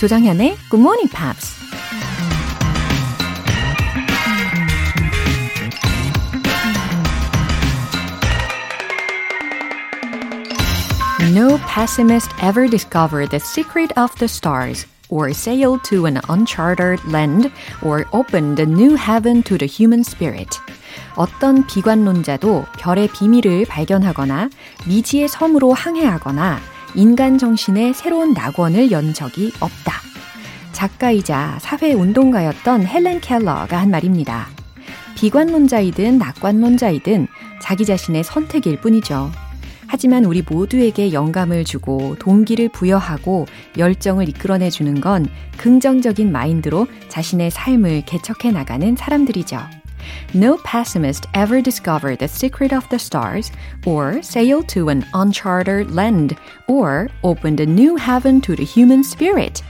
조정현의 0.00 0.56
Good 0.70 0.80
Morning 0.80 1.10
Pops. 1.12 1.56
No 11.34 11.58
pessimist 11.66 12.30
ever 12.42 12.68
discovered 12.68 13.30
the 13.30 13.40
secret 13.40 13.92
of 13.98 14.14
the 14.18 14.28
stars. 14.28 14.86
or 15.08 15.32
sailed 15.32 15.84
to 15.84 16.06
an 16.06 16.20
uncharted 16.28 17.00
land, 17.06 17.52
or 17.82 18.06
opened 18.12 18.58
a 18.58 18.66
new 18.66 18.96
heaven 18.96 19.42
to 19.42 19.56
the 19.56 19.66
human 19.66 20.00
spirit. 20.00 20.58
어떤 21.14 21.66
비관론자도 21.66 22.66
별의 22.78 23.08
비밀을 23.08 23.66
발견하거나 23.66 24.50
미지의 24.86 25.28
섬으로 25.28 25.72
항해하거나 25.72 26.60
인간 26.95 27.37
정신의 27.37 27.93
새로운 27.93 28.33
낙원을 28.33 28.91
연 28.91 29.13
적이 29.13 29.51
없다. 29.59 29.93
작가이자 30.71 31.57
사회운동가였던 31.61 32.85
헬렌 32.85 33.21
켈러가 33.21 33.79
한 33.79 33.89
말입니다. 33.89 34.47
비관론자이든 35.15 36.17
낙관론자이든 36.17 37.27
자기 37.61 37.85
자신의 37.85 38.23
선택일 38.23 38.81
뿐이죠. 38.81 39.31
하지만 39.87 40.25
우리 40.25 40.41
모두에게 40.41 41.13
영감을 41.13 41.65
주고 41.65 42.15
동기를 42.17 42.69
부여하고 42.69 43.45
열정을 43.77 44.29
이끌어내 44.29 44.69
주는 44.69 44.99
건 45.01 45.27
긍정적인 45.57 46.31
마인드로 46.31 46.87
자신의 47.09 47.51
삶을 47.51 48.03
개척해 48.05 48.51
나가는 48.51 48.95
사람들이죠. 48.95 49.80
No 50.33 50.57
pessimist 50.63 51.27
ever 51.33 51.61
discovered 51.61 52.19
the 52.19 52.27
secret 52.27 52.73
of 52.73 52.87
the 52.89 52.99
stars, 52.99 53.51
or 53.85 54.21
sailed 54.21 54.67
to 54.69 54.89
an 54.89 55.03
uncharted 55.13 55.93
land, 55.93 56.35
or 56.67 57.09
opened 57.23 57.59
a 57.61 57.65
new 57.65 57.97
heaven 57.97 58.41
to 58.41 58.55
the 58.55 58.65
human 58.65 59.01
spirit. 59.01 59.63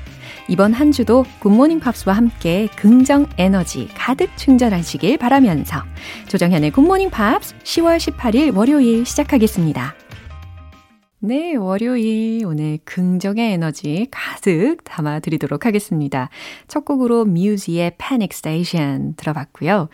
이번 0.47 0.73
한 0.73 0.91
주도 0.91 1.25
Good 1.39 1.54
Morning 1.54 1.79
Pops와 1.79 2.13
함께 2.13 2.67
긍정 2.75 3.25
에너지 3.37 3.87
가득 3.95 4.35
충전하시길 4.35 5.17
바라면서 5.17 5.83
조정현의 6.27 6.71
Good 6.71 6.85
Morning 6.85 7.09
Pops 7.09 7.55
10월 7.63 7.97
18일 7.97 8.55
월요일 8.55 9.05
시작하겠습니다. 9.05 10.00
네, 11.23 11.55
월요일 11.55 12.47
오늘 12.47 12.79
긍정의 12.83 13.53
에너지 13.53 14.07
가득 14.09 14.83
담아 14.83 15.19
드리도록 15.19 15.67
하겠습니다. 15.67 16.31
첫 16.67 16.83
곡으로 16.83 17.25
Muse의 17.25 17.95
Panic 17.99 18.29
Station 18.31 19.13
들어봤고요. 19.17 19.89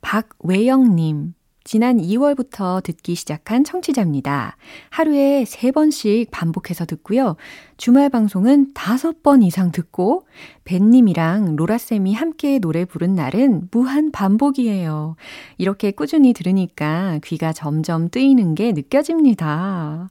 박외영 0.00 0.96
님, 0.96 1.34
지난 1.64 1.98
2월부터 1.98 2.82
듣기 2.82 3.14
시작한 3.14 3.62
청취자입니다. 3.62 4.56
하루에 4.88 5.44
3번씩 5.44 6.30
반복해서 6.30 6.86
듣고요. 6.86 7.36
주말 7.76 8.08
방송은 8.08 8.72
5번 8.72 9.44
이상 9.44 9.72
듣고, 9.72 10.26
벤님이랑 10.64 11.56
로라쌤이 11.56 12.14
함께 12.14 12.58
노래 12.58 12.86
부른 12.86 13.14
날은 13.14 13.68
무한 13.70 14.10
반복이에요. 14.12 15.16
이렇게 15.58 15.90
꾸준히 15.90 16.32
들으니까 16.32 17.18
귀가 17.22 17.52
점점 17.52 18.08
뜨이는 18.08 18.54
게 18.54 18.72
느껴집니다. 18.72 20.08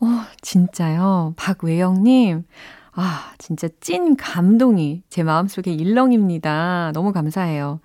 어, 0.00 0.06
진짜요? 0.42 1.34
박외영님. 1.36 2.44
아, 2.92 3.32
진짜 3.38 3.68
찐 3.80 4.16
감동이 4.16 5.02
제 5.08 5.22
마음속에 5.22 5.72
일렁입니다. 5.72 6.92
너무 6.94 7.12
감사해요. 7.12 7.80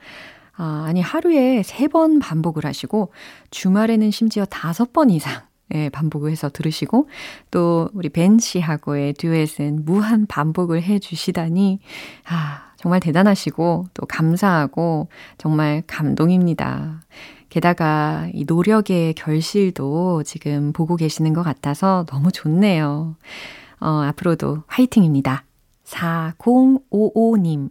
아, 0.55 0.85
아니, 0.87 1.01
하루에 1.01 1.63
세 1.63 1.87
번 1.87 2.19
반복을 2.19 2.65
하시고, 2.65 3.11
주말에는 3.51 4.11
심지어 4.11 4.45
다섯 4.45 4.93
번 4.93 5.09
이상, 5.09 5.41
예, 5.73 5.89
반복을 5.89 6.31
해서 6.31 6.49
들으시고, 6.49 7.09
또, 7.51 7.89
우리 7.93 8.09
벤 8.09 8.37
씨하고의 8.39 9.13
듀엣은 9.13 9.85
무한 9.85 10.25
반복을 10.27 10.83
해 10.83 10.99
주시다니, 10.99 11.79
아, 12.29 12.71
정말 12.77 12.99
대단하시고, 12.99 13.87
또 13.93 14.05
감사하고, 14.05 15.09
정말 15.37 15.83
감동입니다. 15.87 17.01
게다가 17.51 18.29
이 18.33 18.45
노력의 18.47 19.13
결실도 19.13 20.23
지금 20.23 20.71
보고 20.71 20.95
계시는 20.95 21.33
것 21.33 21.43
같아서 21.43 22.05
너무 22.07 22.31
좋네요. 22.31 23.17
어, 23.81 23.87
앞으로도 23.87 24.63
화이팅입니다. 24.67 25.43
4055님. 25.83 27.69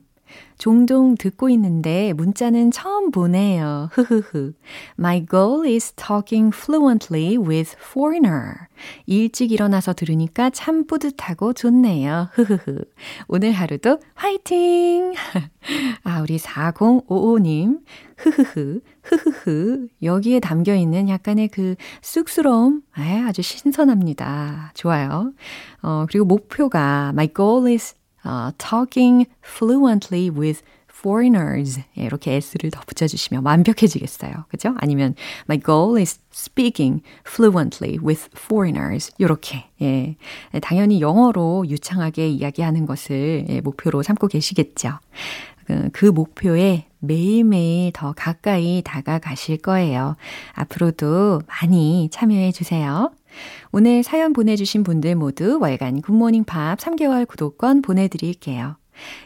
종종 0.60 1.14
듣고 1.16 1.48
있는데 1.48 2.12
문자는 2.12 2.70
처음 2.70 3.10
보내요. 3.10 3.88
흐흐흐. 3.92 4.52
My 4.98 5.24
goal 5.24 5.66
is 5.66 5.92
talking 5.92 6.54
fluently 6.54 7.38
with 7.38 7.74
foreigner. 7.80 8.69
일찍 9.06 9.52
일어나서 9.52 9.94
들으니까 9.94 10.50
참 10.50 10.86
뿌듯하고 10.86 11.54
좋네요. 11.54 12.28
흐흐흐. 12.32 12.84
오늘 13.28 13.52
하루도 13.52 14.00
화이팅! 14.14 15.14
아, 16.04 16.20
우리 16.20 16.36
4055님. 16.36 17.80
흐흐흐. 18.19 18.80
흐흐흐. 19.02 19.88
여기에 20.02 20.40
담겨 20.40 20.74
있는 20.74 21.08
약간의 21.08 21.48
그 21.48 21.74
쑥스러움. 22.02 22.82
아, 22.92 23.24
아주 23.26 23.40
신선합니다. 23.40 24.72
좋아요. 24.74 25.32
어, 25.82 26.04
그리고 26.06 26.26
목표가 26.26 27.10
My 27.14 27.28
goal 27.34 27.72
is 27.72 27.94
uh, 28.25 28.53
talking 28.58 29.26
fluently 29.42 30.31
with 30.31 30.62
foreigners 31.00 31.81
이렇게 31.97 32.34
s를 32.36 32.70
더 32.70 32.81
붙여주시면 32.86 33.44
완벽해지겠어요. 33.44 34.44
그죠? 34.48 34.75
아니면 34.78 35.14
my 35.48 35.58
goal 35.58 35.98
is 35.98 36.20
speaking 36.32 37.03
fluently 37.26 37.98
with 37.98 38.28
foreigners 38.36 39.10
이렇게 39.19 39.64
예 39.81 40.16
당연히 40.60 41.00
영어로 41.00 41.66
유창하게 41.69 42.28
이야기하는 42.28 42.84
것을 42.84 43.47
예, 43.48 43.60
목표로 43.62 44.03
삼고 44.03 44.28
계시겠죠. 44.28 44.98
그, 45.66 45.88
그 45.92 46.06
목표에 46.06 46.87
매일매일 46.98 47.92
더 47.92 48.12
가까이 48.12 48.82
다가가실 48.84 49.58
거예요. 49.58 50.16
앞으로도 50.54 51.42
많이 51.47 52.08
참여해 52.10 52.52
주세요. 52.52 53.10
오늘 53.72 54.02
사연 54.02 54.32
보내주신 54.32 54.82
분들 54.82 55.14
모두 55.14 55.58
월간 55.60 56.02
Good 56.03 56.18
Morning 56.18 56.44
Pops 56.44 56.78
3개월 56.78 57.26
구독권 57.26 57.82
보내드릴게요. 57.82 58.76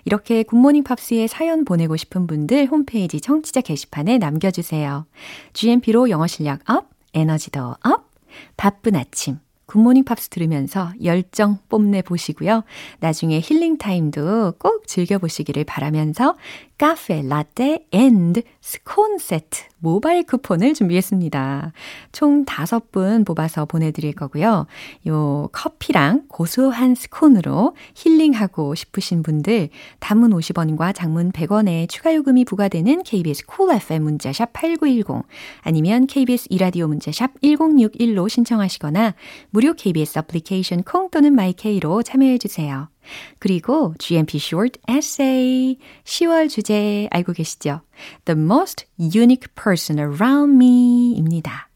이렇게 0.04 0.42
Good 0.42 0.57
Morning 0.57 0.84
Pops에 0.84 1.26
사연 1.26 1.64
보내고 1.64 1.96
싶은 1.96 2.26
분들 2.26 2.66
홈페이지 2.66 3.20
청취자 3.20 3.60
게시판에 3.60 4.18
남겨주세요. 4.18 5.06
GMP로 5.52 6.10
영어 6.10 6.26
실력 6.26 6.60
up, 6.68 6.90
에너지도 7.12 7.74
up, 7.82 8.10
바쁜 8.56 8.96
아침. 8.96 9.38
Good 9.66 9.80
Morning 9.80 10.04
Pops 10.04 10.28
들으면서 10.28 10.92
열정 11.02 11.58
뽐내 11.68 12.02
보시고요. 12.02 12.64
나중에 13.00 13.40
힐링 13.42 13.78
타임도 13.78 14.54
꼭 14.58 14.86
즐겨보시기를 14.86 15.64
바라면서 15.64 16.36
카페 16.76 17.22
라떼 17.22 17.86
and 17.92 18.42
스콘 18.60 19.18
세트 19.18 19.64
모바일 19.78 20.24
쿠폰을 20.24 20.74
준비했습니다. 20.74 21.72
총 22.12 22.44
다섯 22.44 22.90
분 22.90 23.24
뽑아서 23.24 23.66
보내드릴 23.66 24.14
거고요. 24.14 24.66
요 25.08 25.48
커피랑 25.52 26.24
고소한 26.28 26.94
스콘으로 26.94 27.76
힐링하고 27.94 28.74
싶으신 28.74 29.22
분들 29.22 29.68
단문 30.00 30.30
50원과 30.30 30.94
장문 30.94 31.32
100원의 31.32 31.88
추가 31.88 32.14
요금이 32.14 32.44
부과되는 32.44 33.02
KBS 33.02 33.46
Cool 33.46 33.76
FM 33.76 34.02
문자샵 34.02 34.52
8910 34.52 35.26
아니면 35.62 36.06
KBS 36.06 36.48
2라디오 36.50 36.88
문자샵 36.88 37.40
1061로 37.42 38.28
신청하시거나 38.28 39.14
무료 39.50 39.74
KBS 39.74 40.18
애플리케이션 40.18 40.82
콩 40.82 41.10
또는 41.10 41.34
my 41.34 41.61
K로 41.61 42.02
참여해 42.02 42.38
주세요. 42.38 42.88
그리고 43.38 43.94
GMP 43.98 44.38
Short 44.38 44.80
Essay 44.88 45.78
10월 46.04 46.48
주제 46.48 47.08
알고 47.10 47.32
계시죠? 47.32 47.80
The 48.24 48.38
most 48.38 48.86
unique 48.98 49.48
person 49.54 49.98
around 49.98 50.54
me 50.54 51.12
입니다. 51.12 51.68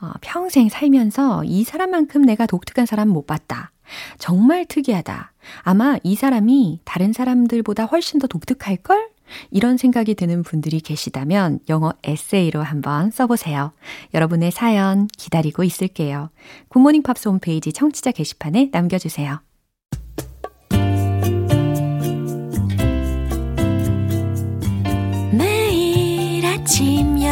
어, 0.00 0.12
평생 0.20 0.68
살면서 0.68 1.44
이 1.44 1.64
사람만큼 1.64 2.22
내가 2.22 2.46
독특한 2.46 2.86
사람 2.86 3.08
못 3.08 3.26
봤다. 3.26 3.70
정말 4.18 4.64
특이하다. 4.66 5.32
아마 5.62 5.98
이 6.02 6.14
사람이 6.14 6.80
다른 6.84 7.12
사람들보다 7.12 7.84
훨씬 7.84 8.18
더 8.18 8.26
독특할걸? 8.26 9.14
이런 9.50 9.76
생각이 9.76 10.14
드는 10.14 10.42
분들이 10.42 10.80
계시다면 10.80 11.60
영어 11.68 11.92
에세이로 12.02 12.62
한번 12.62 13.10
써보세요. 13.10 13.72
여러분의 14.12 14.50
사연 14.50 15.06
기다리고 15.06 15.64
있을게요. 15.64 16.30
Good 16.68 16.80
Morning 16.80 17.02
Pops 17.02 17.28
홈페이지 17.28 17.72
청취자 17.72 18.12
게시판에 18.12 18.68
남겨주세요. 18.72 19.40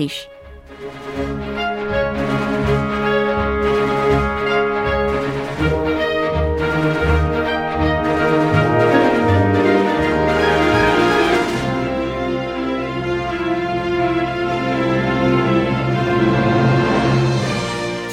English. 0.00 0.28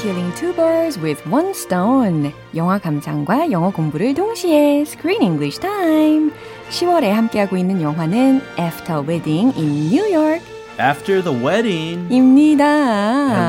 Killing 0.01 0.33
two 0.35 0.53
birds 0.53 0.99
with 0.99 1.25
one 1.29 1.51
stone. 1.51 2.33
영화 2.53 2.79
감상과 2.79 3.51
영어 3.51 3.71
공부를 3.71 4.13
동시에 4.13 4.81
Screen 4.81 5.21
English 5.21 5.59
Time. 5.61 6.31
10월에 6.69 7.11
함께하고 7.11 7.55
있는 7.55 7.81
영화는 7.81 8.41
After 8.59 9.01
Wedding 9.07 9.53
in 9.57 9.87
New 9.87 10.05
York. 10.13 10.56
After 10.80 11.22
the 11.22 11.44
wedding. 11.44 12.08
입니다. 12.12 12.64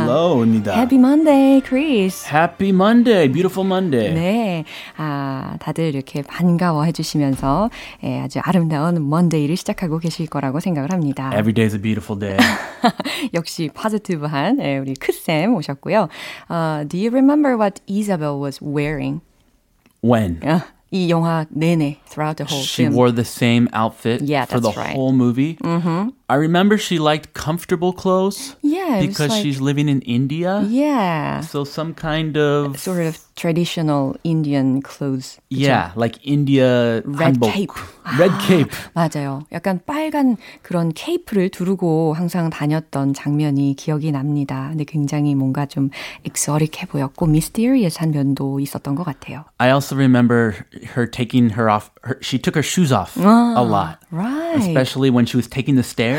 Hello입니다. 0.04 0.74
Happy 0.76 1.00
Monday, 1.00 1.62
Chris. 1.66 2.28
Happy 2.28 2.70
Monday. 2.70 3.32
Beautiful 3.32 3.66
Monday. 3.66 4.14
네. 4.14 4.66
아, 4.98 5.56
다들 5.60 5.96
이렇게 5.96 6.22
반가워해 6.22 6.92
주시면서 6.92 7.70
예, 8.04 8.20
아주 8.20 8.40
아름다운 8.44 8.96
Monday를 9.02 9.56
시작하고 9.56 10.00
계실 10.00 10.28
거라고 10.28 10.60
생각을 10.60 10.92
합니다. 10.92 11.30
Every 11.34 11.54
day 11.54 11.66
is 11.66 11.76
a 11.76 11.82
beautiful 11.82 12.20
day. 12.20 12.38
역시 13.34 13.70
포지티브한 13.74 14.60
예, 14.62 14.78
우리 14.78 14.94
크쌤 14.94 15.56
오셨고요. 15.56 16.10
어, 16.50 16.84
do 16.90 17.00
you 17.00 17.10
remember 17.10 17.56
what 17.58 17.80
Isabel 17.90 18.38
was 18.42 18.60
wearing? 18.62 19.22
when? 20.04 20.42
아, 20.44 20.66
이 20.92 21.10
영화 21.10 21.46
내내 21.50 21.98
throughout 22.08 22.36
the 22.38 22.46
whole 22.46 22.62
She 22.64 22.84
film. 22.86 22.94
wore 22.96 23.12
the 23.12 23.24
same 23.26 23.68
outfit 23.74 24.22
Yeah, 24.22 24.46
for 24.46 24.60
the 24.60 24.70
that's 24.70 24.78
right. 24.78 24.94
whole 24.96 25.14
movie. 25.14 25.56
Mm-hmm. 25.64 26.10
I 26.28 26.36
remember 26.36 26.78
she 26.78 26.98
liked 26.98 27.34
comfortable 27.34 27.94
clothes 27.94 28.56
yeah, 28.64 28.98
it 28.98 29.08
was 29.08 29.08
because 29.18 29.30
like- 29.30 29.42
she's 29.44 29.62
living 29.62 29.88
in 29.88 30.02
India. 30.02 30.66
yeah, 30.68 31.42
So 31.42 31.64
some 31.64 31.94
kind 31.94 32.36
of 32.38 32.80
sort 32.80 33.06
of 33.06 33.18
traditional 33.36 34.16
Indian 34.24 34.82
clothes. 34.82 35.38
그쵸? 35.52 35.62
yeah, 35.70 35.92
like 35.96 36.18
India 36.26 37.02
Red 37.06 37.38
hanbok. 37.38 37.52
cape. 37.54 37.74
Red 38.20 38.34
cape. 38.42 38.72
맞아요. 38.96 39.46
약간 39.52 39.80
빨간 39.86 40.36
그런 40.62 40.92
케이프를 40.94 41.50
두르고 41.50 42.14
항상 42.16 42.50
다녔던 42.50 43.14
장면이 43.14 43.76
기억이 43.76 44.12
납니다. 44.12 44.68
근데 44.70 44.84
굉장히 44.84 45.36
뭔가 45.36 45.66
좀 45.66 45.90
exotic해 46.26 46.86
보였고 46.88 47.26
mysterious한 47.28 48.12
면도 48.12 48.60
있었던 48.60 48.96
것 48.96 49.04
같아요. 49.04 49.46
I 49.60 49.70
also 49.72 49.96
remember 49.96 50.66
her 50.96 51.06
taking 51.10 51.54
her 51.58 51.70
off. 51.70 51.92
Her, 52.04 52.18
she 52.22 52.38
took 52.38 52.56
her 52.56 52.64
shoes 52.64 52.92
off 52.92 53.16
a 53.18 53.64
lot, 53.64 54.00
Right. 54.12 54.58
especially 54.60 55.10
when 55.10 55.26
she 55.26 55.38
was 55.38 55.48
taking 55.48 55.76
the 55.76 55.84
stairs. 55.84 56.17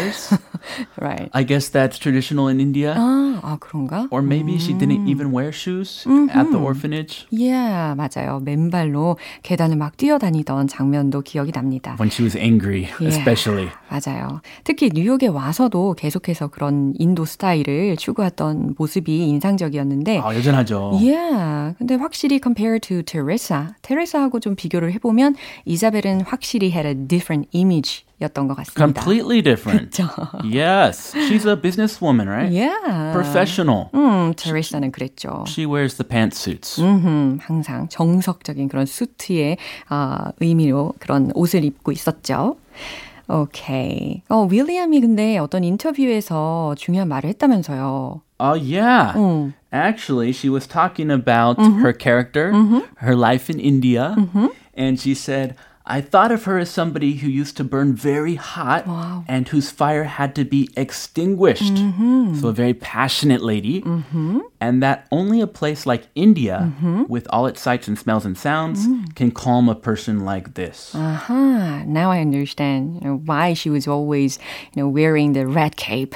Right. 1.00 1.30
I 1.34 1.44
guess 1.44 1.70
that's 1.70 1.98
traditional 2.00 2.48
in 2.48 2.60
India. 2.60 2.94
아, 2.98 3.40
아 3.44 3.58
그런가? 3.60 4.08
Or 4.12 4.22
maybe 4.22 4.56
she 4.58 4.74
didn't 4.74 5.08
even 5.08 5.32
wear 5.32 5.52
shoes 5.52 6.06
at 6.32 6.52
the 6.52 6.58
orphanage 6.58 7.28
Yeah, 7.32 7.96
맞아요. 7.96 8.40
맨발로 8.44 9.18
계단을 9.44 9.78
막 9.78 9.98
뛰어다니던 9.98 10.68
장면도 10.68 11.22
기억이 11.22 11.52
납니다. 11.52 11.96
when 12.00 12.10
she 12.10 12.24
was 12.24 12.38
angry, 12.38 12.88
especially. 13.02 13.70
맞아요. 13.90 14.42
특히 14.64 14.90
뉴욕에 14.94 15.28
와서도 15.28 15.94
계속해서 15.96 16.48
그런 16.48 16.94
인도 16.98 17.26
스타일을 17.26 17.98
추구했던 17.98 18.76
모습이 18.78 19.28
인상적이었는데 19.30 20.20
아, 20.20 20.36
여전하죠. 20.36 21.00
Yeah. 21.02 21.76
근데 21.78 21.96
확실히 21.96 22.40
compared 22.42 22.88
to 22.88 23.02
Teresa, 23.04 23.68
테레사하고 23.82 24.40
좀 24.40 24.56
비교를 24.56 24.92
해보면 24.94 25.36
이자벨은 25.66 26.22
확실히 26.22 26.72
had 26.72 26.88
a 26.88 26.96
different 26.96 27.50
image 27.54 28.04
였던 28.22 28.48
것 28.48 28.56
같습니다. 28.58 28.76
Completely 28.76 29.42
different. 29.42 29.98
yes. 30.44 31.14
She's 31.28 31.46
a 31.46 31.56
businesswoman, 31.56 32.28
right? 32.28 32.52
Yeah. 32.52 33.14
Professional. 33.14 33.90
음, 33.94 34.34
테레사는 34.36 34.92
그랬죠. 34.92 35.46
She 35.48 35.66
wears 35.66 35.96
the 35.96 36.08
pantsuits. 36.08 36.82
음, 36.82 37.40
항상 37.42 37.88
정석적인 37.90 38.68
그런 38.68 38.86
수트의 38.86 39.58
아, 39.88 40.32
의미로 40.40 40.94
그런 41.00 41.32
옷을 41.34 41.64
입고 41.64 41.92
있었죠. 41.92 42.58
오케이. 43.28 44.24
어, 44.30 44.48
윌리엄이 44.50 45.00
근데 45.02 45.38
어떤 45.38 45.64
인터뷰에서 45.64 46.74
중요한 46.78 47.08
말을 47.08 47.30
했다면서요. 47.30 48.22
Oh, 48.40 48.56
yeah. 48.56 49.14
음. 49.16 49.54
Actually, 49.72 50.32
she 50.32 50.50
was 50.50 50.66
talking 50.66 51.12
about 51.12 51.60
her 51.62 51.94
character, 51.94 52.52
her 52.98 53.16
life 53.16 53.50
in 53.54 53.60
India, 53.60 54.16
and 54.74 55.00
she 55.00 55.14
said, 55.14 55.54
I 55.89 56.01
thought 56.01 56.33
of 56.33 56.45
her 56.45 56.57
as 56.59 56.71
somebody 56.71 57.17
who 57.21 57.29
used 57.29 57.59
to 57.59 57.65
burn 57.65 57.93
very 57.93 58.37
hot 58.37 58.89
and 59.29 59.47
whose 59.49 59.71
fire 59.71 60.05
had 60.05 60.35
to 60.37 60.45
be 60.45 60.71
extinguished. 60.79 61.77
So, 62.41 62.49
a 62.49 62.53
very 62.57 62.73
passionate 62.73 63.43
lady. 63.43 63.85
And 64.63 64.83
that 64.83 65.07
only 65.13 65.43
a 65.43 65.47
place 65.47 65.85
like 65.85 66.09
India, 66.15 66.73
with 67.07 67.29
all 67.29 67.45
its 67.45 67.61
sights 67.61 67.87
and 67.87 67.99
smells 67.99 68.25
and 68.25 68.33
sounds, 68.33 68.89
can 69.15 69.31
calm 69.31 69.69
a 69.69 69.75
person 69.75 70.25
like 70.25 70.55
this. 70.55 70.95
Aha, 70.95 71.85
now 71.85 72.11
I 72.11 72.21
understand 72.21 73.05
you 73.05 73.09
know, 73.09 73.17
why 73.17 73.53
she 73.53 73.69
was 73.69 73.87
always 73.87 74.39
you 74.73 74.83
know, 74.83 74.89
wearing 74.89 75.35
the 75.35 75.47
red 75.47 75.77
cape. 75.77 76.15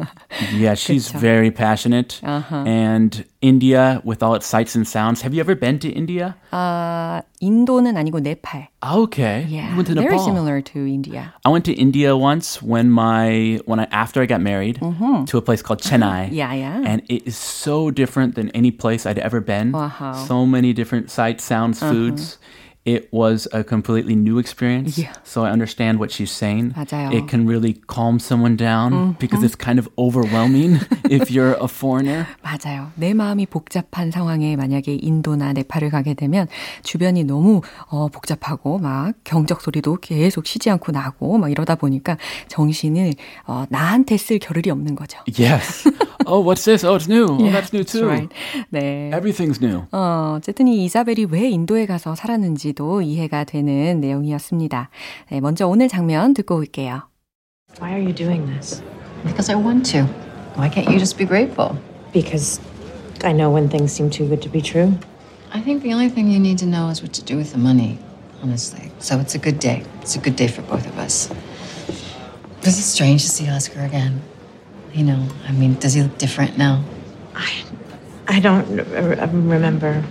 Yeah, 0.53 0.75
she's 0.75 1.11
그쵸. 1.11 1.19
very 1.19 1.51
passionate. 1.51 2.21
And 2.23 3.25
India, 3.41 4.01
with 4.05 4.23
all 4.23 4.35
its 4.35 4.45
sights 4.47 4.75
and 4.75 4.87
sounds. 4.87 5.21
Have 5.23 5.33
you 5.33 5.41
ever 5.41 5.55
been 5.55 5.79
to 5.79 5.89
India? 5.89 6.35
아, 6.51 7.21
인도는 7.41 7.95
아니고 7.97 8.19
네팔. 8.19 8.67
Okay. 8.84 9.46
Yeah, 9.48 9.70
You 9.70 9.76
went 9.76 9.88
to 9.88 9.94
very 9.94 10.18
similar 10.18 10.60
to 10.60 10.78
India. 10.86 11.34
I 11.44 11.48
went 11.48 11.64
to 11.66 11.72
India 11.72 12.16
once 12.16 12.60
when 12.62 12.90
my 12.90 13.60
when 13.64 13.80
I 13.80 13.84
after 13.90 14.20
I 14.22 14.26
got 14.26 14.40
married 14.40 14.78
mm-hmm. 14.80 15.24
to 15.24 15.38
a 15.38 15.42
place 15.42 15.62
called 15.62 15.80
Chennai. 15.80 16.30
Yeah, 16.34 16.52
yeah. 16.52 16.82
And 16.84 17.02
it 17.08 17.26
is 17.26 17.36
so 17.36 17.90
different 17.90 18.34
than 18.34 18.50
any 18.50 18.70
place 18.70 19.06
I'd 19.06 19.18
ever 19.18 19.40
been. 19.40 19.72
Wow. 19.72 20.24
So 20.26 20.44
many 20.46 20.72
different 20.72 21.10
sights, 21.10 21.44
sounds, 21.44 21.80
uh-huh. 21.82 21.92
foods. 21.92 22.38
It 22.84 23.08
was 23.12 23.48
a 23.50 23.64
completely 23.64 24.14
new 24.14 24.38
experience. 24.38 24.98
Yeah. 24.98 25.14
So 25.24 25.42
I 25.42 25.50
understand 25.50 25.98
what 25.98 26.10
she's 26.12 26.30
saying. 26.30 26.74
맞아요. 26.76 27.10
It 27.14 27.28
can 27.28 27.46
really 27.46 27.80
calm 27.86 28.18
someone 28.18 28.56
down 28.56 29.16
because 29.18 29.42
it's 29.42 29.56
kind 29.56 29.78
of 29.78 29.88
overwhelming 29.96 30.80
if 31.08 31.30
you're 31.30 31.56
a 31.58 31.66
foreigner. 31.66 32.26
맞아요. 32.42 32.90
내 32.96 33.14
마음이 33.14 33.46
복잡한 33.46 34.10
상황에 34.10 34.54
만약에 34.56 34.98
인도나 35.00 35.54
네팔을 35.54 35.88
가게 35.88 36.12
되면 36.12 36.46
주변이 36.82 37.24
너무 37.24 37.62
어, 37.88 38.08
복잡하고 38.08 38.76
막 38.78 39.14
경적 39.24 39.62
소리도 39.62 39.96
계속 40.02 40.44
쉬지 40.44 40.68
않고 40.68 40.92
나고 40.92 41.38
막 41.38 41.50
이러다 41.50 41.76
보니까 41.76 42.18
정신을 42.48 43.14
어, 43.46 43.64
나한테 43.70 44.18
쓸 44.18 44.38
겨를이 44.38 44.70
없는 44.70 44.94
거죠. 44.94 45.20
Yes. 45.26 45.88
oh, 46.26 46.38
what's 46.44 46.66
this? 46.66 46.84
Oh, 46.84 46.96
it's 46.96 47.08
new. 47.08 47.24
oh, 47.30 47.50
that's 47.50 47.72
new 47.72 47.82
That's 47.82 47.92
too. 47.92 48.06
right. 48.06 48.28
네. 48.70 49.10
Everything's 49.14 49.62
new. 49.64 49.86
어, 49.90 50.34
어쨌든 50.36 50.68
이 50.68 50.84
이사벨이 50.84 51.28
왜 51.30 51.48
인도에 51.48 51.86
가서 51.86 52.14
살았는지 52.14 52.73
도 52.73 53.01
이해가 53.01 53.43
되는 53.43 53.99
내용이었습니다. 53.99 54.89
네, 55.31 55.39
먼저 55.41 55.67
오늘 55.67 55.87
장면 55.87 56.33
듣고 56.33 56.55
올게요. 56.55 57.03
Why 57.79 57.91
are 57.91 58.01
you 58.01 58.13
doing 58.13 58.45
this? 58.47 58.81
Because 59.23 59.51
I 59.51 59.55
want 59.61 59.89
to. 59.91 60.05
Why 60.55 60.69
can't 60.69 60.87
you 60.89 60.97
just 60.97 61.17
be 61.17 61.25
grateful? 61.25 61.77
Because 62.13 62.59
I 63.23 63.33
know 63.33 63.51
when 63.51 63.69
things 63.69 63.91
seem 63.91 64.09
too 64.09 64.27
good 64.27 64.41
to 64.41 64.49
be 64.49 64.61
true. 64.61 64.97
I 65.53 65.61
think 65.61 65.83
the 65.83 65.93
only 65.93 66.09
thing 66.09 66.29
you 66.29 66.39
need 66.39 66.57
to 66.59 66.65
know 66.65 66.89
is 66.89 67.01
what 67.01 67.13
to 67.13 67.23
do 67.23 67.37
with 67.37 67.51
the 67.51 67.57
money, 67.57 67.97
honestly. 68.43 68.91
So 68.99 69.19
it's 69.19 69.35
a 69.35 69.39
good 69.39 69.59
day. 69.59 69.83
It's 70.01 70.15
a 70.15 70.19
good 70.19 70.35
day 70.35 70.47
for 70.47 70.61
both 70.63 70.85
of 70.85 70.97
us. 70.97 71.29
This 72.61 72.77
is 72.77 72.85
strange 72.85 73.23
to 73.23 73.29
see 73.29 73.49
Oscar 73.49 73.81
again. 73.81 74.21
You 74.93 75.05
know, 75.05 75.27
I 75.47 75.51
mean, 75.51 75.75
does 75.79 75.93
he 75.93 76.01
look 76.01 76.17
different 76.17 76.57
now? 76.57 76.83
I 78.27 78.39
don't 78.39 78.79
r- 78.79 79.19
r- 79.19 79.29
remember. 79.33 80.03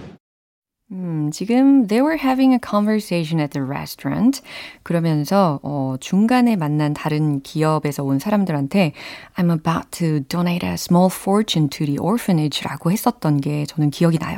음, 0.94 1.32
지금 1.34 1.88
they 1.88 2.02
were 2.02 2.18
having 2.22 2.54
a 2.54 2.60
conversation 2.60 3.40
at 3.42 3.52
the 3.52 3.66
restaurant. 3.66 4.42
그러면서 4.84 5.60
어, 5.64 5.96
중간에 6.00 6.56
만난 6.56 6.94
다른 6.94 7.42
기업에서 7.42 8.04
온 8.04 8.20
사람들한테 8.20 8.94
I'm 9.36 9.52
about 9.52 9.90
to 9.98 10.20
donate 10.30 10.64
a 10.68 10.74
small 10.76 11.10
fortune 11.12 11.68
to 11.70 11.86
the 11.88 11.98
orphanage라고 11.98 12.92
했었던 12.92 13.42
게 13.42 13.66
저는 13.66 13.90
기억이 13.90 14.20
나요. 14.20 14.38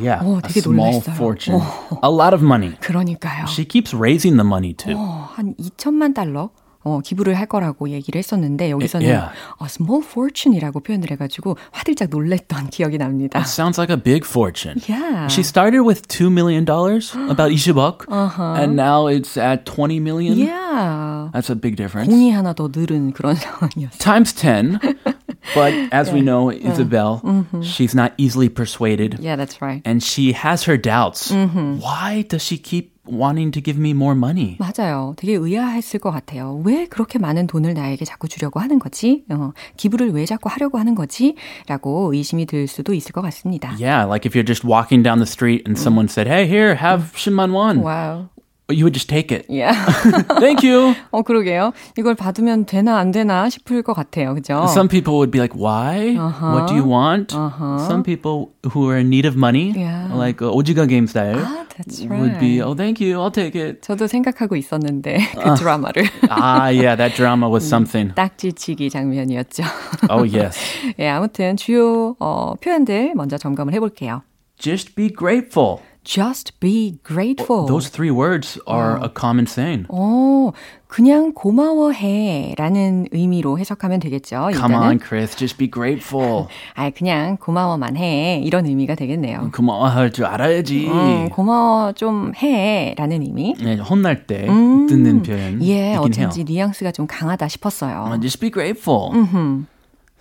Yeah. 0.00 0.24
어, 0.24 0.36
a 0.36 0.42
되게 0.42 0.60
small 0.60 1.02
놀랐어요. 1.02 1.14
fortune. 1.16 1.60
A 2.04 2.10
lot 2.10 2.32
of 2.32 2.44
money. 2.44 2.76
그러니까요. 2.80 3.46
She 3.48 3.64
keeps 3.66 3.92
raising 3.92 4.36
the 4.36 4.46
money 4.46 4.72
too. 4.72 4.94
어, 4.96 5.28
한 5.34 5.54
2천만 5.56 6.14
달러 6.14 6.50
어, 6.88 7.00
기부를 7.00 7.34
할 7.34 7.46
거라고 7.46 7.90
얘기를 7.90 8.18
했었는데 8.18 8.70
여기서는 8.70 9.06
Yeah. 9.06 9.30
어, 9.58 9.66
small 9.66 10.02
fortune이라고 10.04 10.80
표현을 10.80 11.10
해가지고 11.12 11.56
화들짝 11.72 12.08
놀랬던 12.10 12.70
기억이 12.70 12.98
납니다. 12.98 13.40
Sounds 13.40 13.78
like 13.78 13.94
a 13.94 14.00
big 14.00 14.24
fortune. 14.26 14.80
Yeah. 14.88 15.28
She 15.28 15.42
started 15.42 15.82
with 15.84 16.08
$2 16.08 16.30
million, 16.32 16.64
about 16.64 17.50
20억, 17.52 18.06
and 18.58 18.74
now 18.76 19.06
it's 19.06 19.36
at 19.36 19.64
20 19.66 20.00
million. 20.00 20.36
Yeah. 20.38 21.28
That's 21.32 21.50
a 21.50 21.54
big 21.56 21.76
difference. 21.76 22.08
공이 22.08 22.30
하나 22.32 22.52
더 22.54 22.68
늘은 22.72 23.12
그런 23.12 23.34
상황이었어요. 23.36 23.98
Times 23.98 24.34
10. 24.34 24.78
But 25.55 25.73
as 25.91 26.11
we 26.11 26.21
know, 26.21 26.49
Isabel, 26.51 27.21
she's 27.61 27.93
not 27.95 28.13
easily 28.17 28.49
persuaded. 28.49 29.17
Yeah, 29.19 29.35
that's 29.35 29.61
right. 29.61 29.81
And 29.85 30.01
she 30.03 30.33
has 30.33 30.63
her 30.65 30.77
doubts. 30.77 31.31
Why 31.31 32.23
does 32.27 32.41
she 32.43 32.57
keep 32.57 32.91
wanting 33.05 33.51
to 33.51 33.59
give 33.61 33.77
me 33.77 33.91
more 33.93 34.15
money? 34.15 34.57
맞아요. 34.59 35.13
되게 35.17 35.33
의아했을 35.35 35.99
것 35.99 36.11
같아요. 36.11 36.61
왜 36.63 36.85
그렇게 36.87 37.19
많은 37.19 37.47
돈을 37.47 37.73
나에게 37.73 38.05
자꾸 38.05 38.27
주려고 38.29 38.59
하는 38.61 38.79
거지? 38.79 39.25
어, 39.29 39.51
기부를 39.77 40.11
왜 40.13 40.25
자꾸 40.25 40.49
하려고 40.49 40.77
하는 40.77 40.95
거지? 40.95 41.35
라고 41.67 42.13
의심이 42.13 42.45
들 42.45 42.67
수도 42.67 42.93
있을 42.93 43.11
것 43.11 43.21
같습니다. 43.21 43.75
Yeah, 43.79 44.05
like 44.05 44.25
if 44.25 44.35
you're 44.35 44.47
just 44.47 44.63
walking 44.65 45.03
down 45.03 45.19
the 45.19 45.27
street 45.27 45.63
and 45.67 45.77
someone 45.77 46.07
said, 46.07 46.27
"Hey, 46.27 46.47
here, 46.47 46.75
have 46.75 47.11
10만 47.13 47.51
won." 47.53 47.83
와우. 47.83 48.29
You 48.70 48.84
would 48.84 48.92
just 48.92 49.08
take 49.08 49.32
it. 49.32 49.46
Yeah. 49.48 49.72
Thank 50.40 50.62
you. 50.62 50.94
어, 51.10 51.22
그러게요. 51.22 51.72
이걸 51.96 52.14
받으면 52.14 52.66
되나 52.66 52.98
안 52.98 53.12
되나 53.12 53.48
싶을 53.48 53.82
것 53.82 53.94
같아요. 53.94 54.34
그죠? 54.34 54.66
Some 54.68 54.88
people 54.88 55.14
would 55.16 55.30
be 55.30 55.40
like, 55.40 55.56
"Why? 55.56 56.12
What 56.18 56.68
do 56.68 56.74
you 56.76 56.84
want?" 56.84 57.32
Some 57.32 58.02
people 58.02 58.50
who 58.74 58.84
are 58.90 58.98
in 59.00 59.08
need 59.08 59.26
of 59.26 59.38
money, 59.38 59.72
Yeah. 59.74 60.12
like 60.14 60.44
uh, 60.44 60.52
오지가 60.52 60.86
game 60.86 61.06
style, 61.08 61.40
아, 61.40 61.64
that's 61.80 62.04
right. 62.04 62.20
would 62.20 62.38
be, 62.38 62.60
"Oh, 62.60 62.74
thank 62.76 63.00
you. 63.00 63.16
I'll 63.16 63.32
take 63.32 63.56
it." 63.56 63.80
저도 63.80 64.06
생각하고 64.06 64.54
있었는데 64.54 65.16
그 65.32 65.54
드라마를 65.56 66.04
ah, 66.28 66.68
yeah, 66.68 66.94
that 66.94 67.16
drama 67.16 67.48
was 67.48 67.64
something. 67.66 68.12
딱지치기 68.16 68.90
장면이었죠. 68.90 69.64
Oh, 70.10 70.28
yes. 70.28 70.60
예, 70.98 71.08
아무튼 71.08 71.56
주요 71.56 72.16
어, 72.20 72.52
표현들 72.60 73.14
먼저 73.14 73.38
점검을 73.38 73.72
해볼게요. 73.72 74.20
Just 74.60 74.94
be 74.94 75.08
grateful. 75.08 75.78
Just 76.08 76.58
be 76.58 76.98
grateful. 77.04 77.66
Those 77.66 77.90
three 77.90 78.10
words 78.10 78.58
are 78.66 78.96
a 78.96 79.10
common 79.10 79.44
saying. 79.46 79.84
어, 79.90 80.52
그냥 80.86 81.34
고마워해 81.34 82.54
라는 82.56 83.06
의미로 83.12 83.58
해석하면 83.58 84.00
되겠죠. 84.00 84.48
Come 84.54 84.74
on. 84.74 84.98
Chris, 84.98 85.36
just 85.36 85.58
be 85.58 85.70
grateful. 85.70 86.46
아, 86.74 86.88
그냥 86.88 87.36
고마워만 87.36 87.98
해. 87.98 88.40
이런 88.42 88.64
의미가 88.64 88.94
되겠네요. 88.94 89.50
고마워할 89.52 90.10
줄 90.10 90.24
알아야지. 90.24 90.88
음, 90.88 91.28
고마워 91.28 91.92
좀 91.92 92.32
해. 92.42 92.94
라는 92.96 93.20
의미. 93.20 93.54
네, 93.62 93.76
혼날 93.76 94.26
때 94.26 94.46
듣는 94.46 95.22
표현 95.22 95.62
예, 95.62 95.94
어쩐지 95.96 96.40
해요. 96.40 96.46
뉘앙스가 96.48 96.90
좀 96.92 97.06
강하다 97.06 97.48
싶었어요. 97.48 98.06
Uh, 98.12 98.18
just 98.18 98.40
be 98.40 98.50
grateful. 98.50 99.12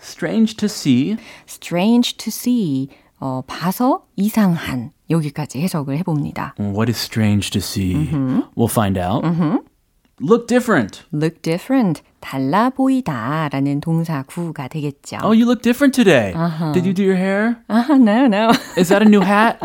Strange 0.02 0.58
to 0.58 0.66
see. 0.68 1.16
Strange 1.48 2.18
to 2.18 2.30
see. 2.30 2.90
어, 3.20 3.42
봐서 3.48 4.04
이상한. 4.16 4.92
여기까지 5.10 5.62
해석을 5.62 5.98
해봅니다. 6.00 6.56
What 6.60 6.90
is 6.90 6.98
strange 7.00 7.50
to 7.52 7.60
see? 7.60 8.10
We'll 8.58 8.70
find 8.70 9.00
out. 9.00 9.24
Look 10.20 10.48
different. 10.48 11.04
Look 11.14 11.42
different. 11.42 12.02
달라 12.20 12.70
보이다. 12.72 13.48
라는 13.52 13.80
동사 13.80 14.24
구가 14.24 14.68
되겠죠. 14.68 15.18
Oh, 15.24 15.32
you 15.32 15.46
look 15.46 15.62
different 15.62 15.94
today. 15.96 16.34
Did 16.74 16.86
you 16.86 16.94
do 16.94 17.04
your 17.04 17.16
hair? 17.16 17.58
아, 17.70 17.86
no, 17.92 18.26
no. 18.26 18.50
Is 18.76 18.90
that 18.90 19.02
a 19.02 19.08
new 19.08 19.22
hat? 19.22 19.60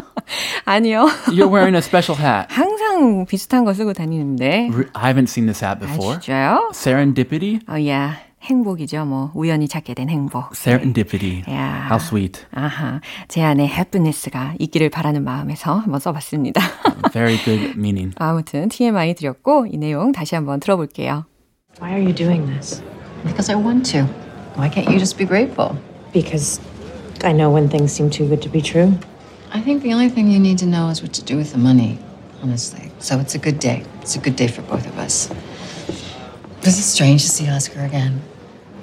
아니요. 0.66 1.08
You're 1.28 1.48
wearing 1.48 1.74
a 1.74 1.80
special 1.82 2.16
hat. 2.20 2.46
항상 2.54 3.24
비슷한 3.26 3.64
거 3.64 3.72
쓰고 3.72 3.94
다니는데. 3.94 4.70
I 4.92 5.12
haven't 5.12 5.28
seen 5.28 5.46
this 5.46 5.64
hat 5.64 5.78
아, 5.82 5.86
before. 5.86 6.20
진짜요? 6.20 6.70
Serendipity? 6.74 7.60
어, 7.68 7.84
야, 7.88 8.14
행복이죠. 8.42 9.04
뭐, 9.04 9.30
우연히 9.34 9.68
찾게 9.68 9.94
된 9.94 10.08
행복. 10.08 10.52
Serendipity. 10.54 11.44
Yeah. 11.46 11.86
How 11.86 11.96
sweet. 11.96 12.44
아하, 12.52 13.00
제 13.28 13.42
안에 13.42 13.64
happiness가 13.64 14.54
있기를 14.58 14.90
바라는 14.90 15.22
마음에서 15.24 15.74
한번 15.74 16.00
써봤습니다. 16.00 16.60
Very 17.12 17.38
good 17.38 17.74
meaning. 17.76 18.14
아무튼 18.18 18.68
TMI 18.68 19.14
드렸고 19.14 19.66
이 19.70 19.76
내용 19.78 20.12
다시 20.12 20.34
한번 20.34 20.60
들어볼게요. 20.60 21.24
Why 21.80 21.92
are 21.92 22.02
you 22.02 22.14
doing 22.14 22.46
this? 22.46 22.82
Because 23.24 23.50
I 23.50 23.56
want 23.56 23.90
to. 23.92 24.06
Why 24.56 24.68
can't 24.68 24.88
you 24.88 24.98
just 24.98 25.16
be 25.16 25.24
grateful? 25.24 25.76
Because 26.12 26.60
I 27.24 27.32
know 27.32 27.50
when 27.50 27.68
things 27.68 27.92
seem 27.92 28.10
too 28.10 28.26
good 28.28 28.42
to 28.42 28.50
be 28.50 28.60
true. 28.60 28.98
I 29.54 29.60
think 29.60 29.82
the 29.82 29.92
only 29.92 30.08
thing 30.08 30.28
you 30.30 30.40
need 30.40 30.58
to 30.58 30.66
know 30.66 30.88
is 30.90 31.02
what 31.02 31.12
to 31.14 31.22
do 31.22 31.36
with 31.36 31.52
the 31.52 31.58
money, 31.58 31.98
honestly. 32.42 32.90
So 32.98 33.20
it's 33.20 33.34
a 33.34 33.38
good 33.38 33.58
day. 33.58 33.84
It's 34.00 34.16
a 34.16 34.18
good 34.18 34.36
day 34.36 34.48
for 34.48 34.62
both 34.62 34.86
of 34.86 34.98
us. 34.98 35.28
Was 36.64 36.78
it 36.78 36.82
strange 36.82 37.22
to 37.22 37.28
see 37.28 37.48
Oscar 37.48 37.84
again? 37.84 38.22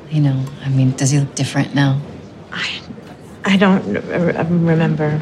You 0.10 0.22
know, 0.22 0.46
I 0.66 0.70
mean, 0.70 0.92
does 0.92 1.12
he 1.12 1.20
look 1.20 1.36
different 1.36 1.76
now? 1.76 2.02
I 2.52 2.82
I 3.46 3.58
don't 3.58 3.86
remember. 4.66 5.22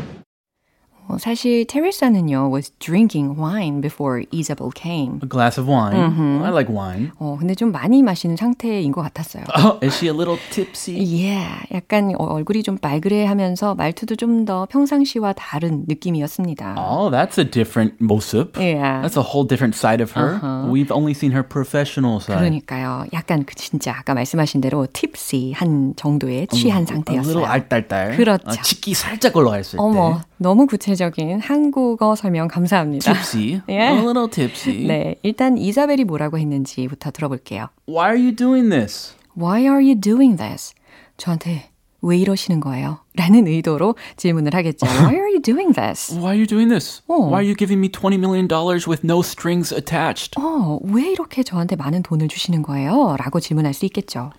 어, 1.09 1.17
사실 1.17 1.65
테레사는요 1.65 2.49
was 2.51 2.71
drinking 2.79 3.39
wine 3.39 3.79
before 3.81 4.23
Isabel 4.33 4.69
came. 4.75 5.19
A 5.23 5.27
glass 5.27 5.57
of 5.59 5.69
wine. 5.69 5.95
I 6.43 6.49
like 6.51 6.69
wine. 6.69 7.11
어, 7.19 7.37
근데 7.39 7.55
좀 7.55 7.71
많이 7.71 8.03
마시는 8.03 8.35
상태인 8.35 8.91
것 8.91 9.01
같았어요. 9.03 9.43
Oh, 9.55 9.79
is 9.81 9.95
she 9.95 10.07
a 10.09 10.13
little 10.13 10.37
tipsy? 10.51 10.97
Yeah, 10.99 11.65
약간 11.71 12.13
어, 12.17 12.25
얼굴이 12.25 12.63
좀 12.63 12.77
빨그레하면서 12.77 13.75
말투도 13.75 14.15
좀 14.15 14.45
더 14.47 14.65
평상시와 14.69 15.33
다른 15.33 15.83
느낌이었습니다. 15.87 16.75
Oh, 16.77 17.09
that's 17.09 17.37
a 17.39 17.43
different 17.43 17.95
모습. 17.99 18.55
Yeah. 18.57 19.01
That's 19.01 19.17
a 19.17 19.23
whole 19.23 19.43
different 19.47 19.75
side 19.75 19.99
of 20.01 20.11
her. 20.15 20.39
We've 20.69 20.91
only 20.91 21.13
seen 21.13 21.31
her 21.33 21.43
professional 21.43 22.19
side. 22.21 22.37
그러니까요. 22.39 23.05
약간 23.13 23.43
그 23.45 23.55
진짜 23.55 23.91
아까 23.97 24.13
말씀하신 24.13 24.61
대로 24.61 24.87
tipsy 24.93 25.53
한 25.53 25.95
정도의 25.95 26.47
취한 26.47 26.81
A 26.81 26.85
상태였어요. 26.85 27.27
little 27.27 27.45
알딸딸. 27.45 28.15
그렇죠. 28.15 28.43
아, 28.45 28.51
치기 28.61 28.93
살짝 28.93 29.35
올라갔을 29.35 29.79
어머, 29.79 30.19
때. 30.19 30.26
너무 30.37 30.67
구체적인 30.67 31.39
한국어 31.39 32.15
설명 32.15 32.47
감사합니다. 32.47 33.11
Tipsy. 33.13 33.61
Yeah. 33.67 33.97
A 33.99 34.05
little 34.05 34.29
tipsy. 34.29 34.85
네, 34.87 35.15
일단 35.23 35.57
이사벨이 35.57 36.03
뭐라고 36.03 36.37
했는지부터 36.37 37.11
들어볼게요. 37.11 37.69
Why 37.87 38.11
are 38.11 38.19
you 38.21 38.35
doing 38.35 38.69
this? 38.69 39.15
Why 39.35 39.61
are 39.61 39.83
you 39.83 39.99
doing 39.99 40.37
this? 40.37 40.73
저한테 41.17 41.69
왜 42.01 42.17
이러시는 42.17 42.59
거예요? 42.59 42.99
라는 43.15 43.47
의도로 43.47 43.95
질문을 44.17 44.53
하겠죠. 44.53 44.85
Why 44.85 45.15
are 45.15 45.27
you 45.31 45.41
doing 45.41 45.73
this? 45.73 46.13
Why 46.13 46.35
are 46.35 46.37
you 46.37 46.45
doing 46.45 46.69
this? 46.69 47.01
어. 47.07 47.15
Why 47.15 47.41
are 47.41 47.45
you 47.45 47.55
giving 47.55 47.79
me 47.79 47.89
$20 47.89 48.19
million 48.19 48.47
with 48.87 49.01
no 49.03 49.19
strings 49.21 49.73
attached? 49.73 50.39
어, 50.39 50.79
왜 50.83 51.09
이렇게 51.09 51.41
저한테 51.41 51.75
많은 51.75 52.03
돈을 52.03 52.27
주시는 52.27 52.61
거예요? 52.61 53.15
라고 53.17 53.39
질문할 53.39 53.73
수 53.73 53.85
있겠죠. 53.85 54.31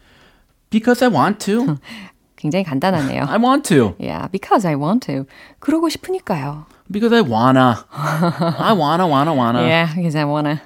Because 0.70 1.04
I 1.04 1.12
want 1.12 1.44
to. 1.46 1.76
굉장히 2.38 2.64
간단하네요. 2.64 3.26
I 3.28 3.36
want 3.36 3.68
to. 3.68 3.94
Yeah, 3.98 4.28
because 4.30 4.66
I 4.66 4.76
want 4.76 5.04
to. 5.06 5.26
그러고 5.58 5.88
싶으니까요. 5.90 6.66
Because 6.90 7.12
I 7.12 7.20
wanna. 7.20 7.84
I 7.92 8.72
wanna, 8.72 9.06
wanna, 9.06 9.34
wanna. 9.34 9.66
Yeah, 9.66 9.92
because 9.94 10.16
I 10.16 10.24
wanna. 10.24 10.62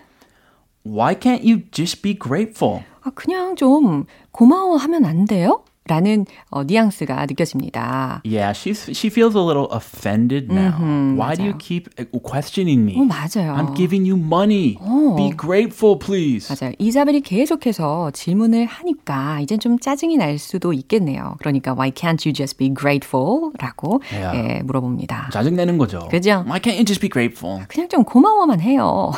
Why 0.85 1.15
can't 1.15 1.43
you 1.43 1.63
just 1.73 2.03
be 2.03 2.15
grateful? 2.15 2.85
아, 3.03 3.11
그냥 3.15 3.57
좀 3.57 4.05
고마워하면 4.33 5.05
안 5.05 5.25
돼요? 5.25 5.65
라는 5.89 6.27
어, 6.51 6.63
뉘앙스가 6.63 7.27
느껴집니다. 7.27 8.23
Yeah, 8.25 8.53
she's 8.53 8.89
she 8.95 9.09
feels 9.11 9.35
a 9.35 9.43
little 9.43 9.67
offended 9.73 10.47
now. 10.53 10.79
Why 11.19 11.35
do 11.35 11.43
you 11.43 11.55
keep 11.59 11.89
uh, 11.99 12.07
questioning 12.23 12.85
me? 12.85 12.95
어, 12.97 13.05
맞아요. 13.05 13.55
I'm 13.57 13.75
giving 13.75 14.07
you 14.09 14.17
money. 14.17 14.79
Be 15.17 15.31
grateful, 15.37 15.99
please. 15.99 16.47
맞아요. 16.49 16.73
이사벨이 16.79 17.23
계속해서 17.23 18.13
질문을 18.13 18.67
하니까 18.67 19.41
이젠 19.41 19.59
좀 19.59 19.79
짜증이 19.79 20.17
날 20.19 20.39
수도 20.39 20.73
있겠네요. 20.73 21.35
그러니까 21.41 21.73
why 21.75 21.91
can't 21.91 22.25
you 22.25 22.33
just 22.33 22.57
be 22.59 22.73
grateful? 22.73 23.51
라고 23.59 24.01
Yeah. 24.13 24.39
예, 24.59 24.63
물어봅니다. 24.63 25.31
짜증 25.33 25.57
내는 25.57 25.79
거죠. 25.79 26.07
그죠? 26.11 26.45
Why 26.47 26.61
can't 26.61 26.77
you 26.77 26.85
just 26.85 27.01
be 27.01 27.09
grateful? 27.11 27.65
그냥 27.69 27.89
좀 27.89 28.05
고마워만 28.05 28.61
해요. 28.61 29.11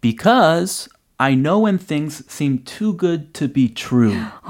Because 0.00 0.88
I 1.19 1.35
know 1.35 1.59
when 1.59 1.77
things 1.77 2.23
seem 2.27 2.59
too 2.59 2.93
good 2.93 3.33
to 3.35 3.47
be 3.47 3.69
true. 3.69 4.15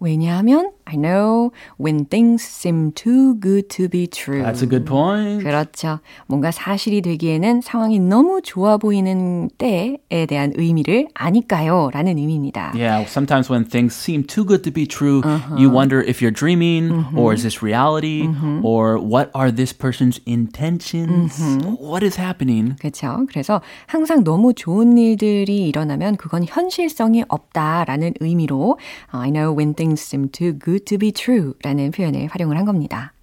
왜냐하면 0.00 0.72
I 0.87 0.97
know 0.97 1.51
when 1.77 2.05
things 2.05 2.43
seem 2.43 2.91
too 2.91 3.35
good 3.35 3.69
to 3.71 3.89
be 3.89 4.05
true. 4.05 4.43
That's 4.43 4.61
a 4.61 4.67
good 4.67 4.85
point. 4.85 5.43
그렇죠. 5.43 5.99
뭔가 6.27 6.51
사실이 6.51 7.01
되기에는 7.01 7.61
상황이 7.61 7.99
너무 7.99 8.41
좋아 8.43 8.77
보이는 8.77 9.49
때에 9.57 10.25
대한 10.27 10.53
의미를 10.55 11.07
아니까요. 11.15 11.89
라는 11.91 12.17
의미입니다. 12.19 12.73
Yeah, 12.75 13.05
sometimes 13.07 13.49
when 13.49 13.65
things 13.65 13.95
seem 13.95 14.23
too 14.23 14.45
good 14.45 14.63
to 14.63 14.71
be 14.71 14.85
true, 14.85 15.23
you 15.57 15.71
wonder 15.71 16.01
if 16.01 16.21
you're 16.21 16.29
dreaming 16.29 17.05
or 17.15 17.33
is 17.33 17.41
this 17.41 17.63
reality 17.63 18.29
or 18.61 18.99
what 18.99 19.31
are 19.33 19.51
this 19.51 19.73
person's 19.73 20.19
intentions? 20.27 21.41
What 21.79 22.03
is 22.05 22.19
happening? 22.19 22.75
그렇죠. 22.79 23.25
그래서 23.27 23.61
항상 23.87 24.23
너무 24.23 24.53
좋은 24.53 24.97
일들이 24.97 25.67
일어나면 25.67 26.17
그건 26.17 26.45
현실성이 26.45 27.23
없다라는 27.27 28.13
의미로 28.19 28.77
I 29.11 29.31
know 29.31 29.55
when 29.55 29.73
things 29.73 29.99
seem 30.01 30.29
too 30.29 30.53
good 30.53 30.74
to 30.79 30.97
be 30.97 31.11
true 31.11 31.53
라는 31.63 31.91
표현을 31.91 32.27
활용을 32.27 32.57
한 32.57 32.65
겁니다. 32.65 33.13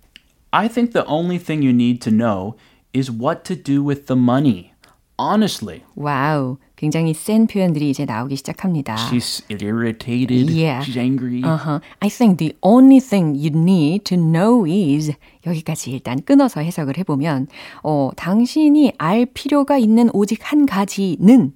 I 0.50 0.68
think 0.68 0.92
the 0.92 1.06
only 1.08 1.38
thing 1.38 1.64
you 1.64 1.74
need 1.74 2.00
to 2.00 2.12
know 2.12 2.54
is 2.94 3.10
what 3.10 3.44
to 3.44 3.56
do 3.56 3.82
with 3.82 4.06
the 4.06 4.18
money. 4.20 4.72
Honestly, 5.18 5.82
wow. 5.94 6.56
굉장히 6.76 7.14
센 7.14 7.46
표현들이 7.46 7.90
이제 7.90 8.04
나오기 8.04 8.34
시작합니다. 8.34 8.96
she's 9.08 9.44
irritated. 9.48 10.50
Yeah. 10.50 10.82
She's 10.82 10.98
angry. 10.98 11.42
Uh-huh. 11.44 11.78
I 12.00 12.08
think 12.08 12.38
the 12.38 12.56
only 12.60 12.98
thing 12.98 13.36
you 13.36 13.52
need 13.54 14.04
to 14.06 14.16
know 14.16 14.66
is 14.66 15.12
여기까지 15.46 15.92
일단 15.92 16.20
끊어서 16.22 16.60
해석을 16.60 16.98
해보면 16.98 17.46
어, 17.84 18.10
당신이 18.16 18.94
알 18.98 19.26
필요가 19.26 19.78
있는 19.78 20.10
오직 20.12 20.40
한 20.42 20.66
가지는 20.66 21.52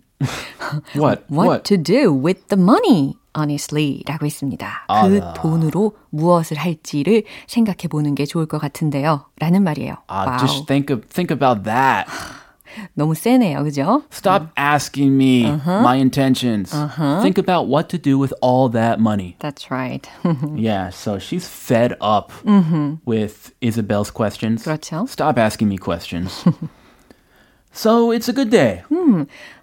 What? 0.95 1.25
What, 1.29 1.65
to 1.65 1.77
do 1.77 2.13
with 2.13 2.47
the 2.49 2.57
money? 2.57 3.17
honestly 3.38 4.04
라고 4.06 4.26
했습니다. 4.26 4.86
아, 4.88 5.08
그 5.08 5.20
아. 5.24 5.34
돈으로 5.34 5.96
무엇을 6.10 6.58
할지를 6.58 7.24
생각해 7.48 7.88
보는 7.90 8.16
게 8.16 8.26
좋을 8.26 8.46
것 8.46 8.60
같은데요. 8.60 9.26
라는 9.40 9.64
말이에요. 9.64 9.96
Uh, 10.10 10.28
와우. 10.28 10.40
just 10.40 10.66
think 10.68 10.94
of 10.94 11.08
think 11.10 11.32
about 11.32 11.64
that. 11.64 12.08
너무 12.96 13.14
세네요. 13.16 13.64
그죠? 13.64 14.04
Stop 14.12 14.48
asking 14.56 15.18
me 15.18 15.44
my 15.44 15.98
intentions. 15.98 16.72
Think 17.22 17.38
about 17.38 17.68
what 17.68 17.90
to 17.90 17.98
do 17.98 18.18
with 18.18 18.34
all 18.42 18.70
that 18.70 18.98
money. 18.98 19.36
That's 19.40 19.70
right. 19.70 20.08
Yeah, 20.56 20.90
so 20.90 21.20
she's 21.20 21.46
fed 21.46 21.98
up 22.00 22.32
with 23.06 23.52
Isabel's 23.60 24.10
questions. 24.10 24.64
그렇죠. 24.64 25.06
Stop 25.10 25.38
asking 25.38 25.68
me 25.68 25.78
questions. 25.78 26.46
so 27.77 28.11
it's 28.11 28.29
a 28.29 28.33
good 28.33 28.51
day. 28.51 28.83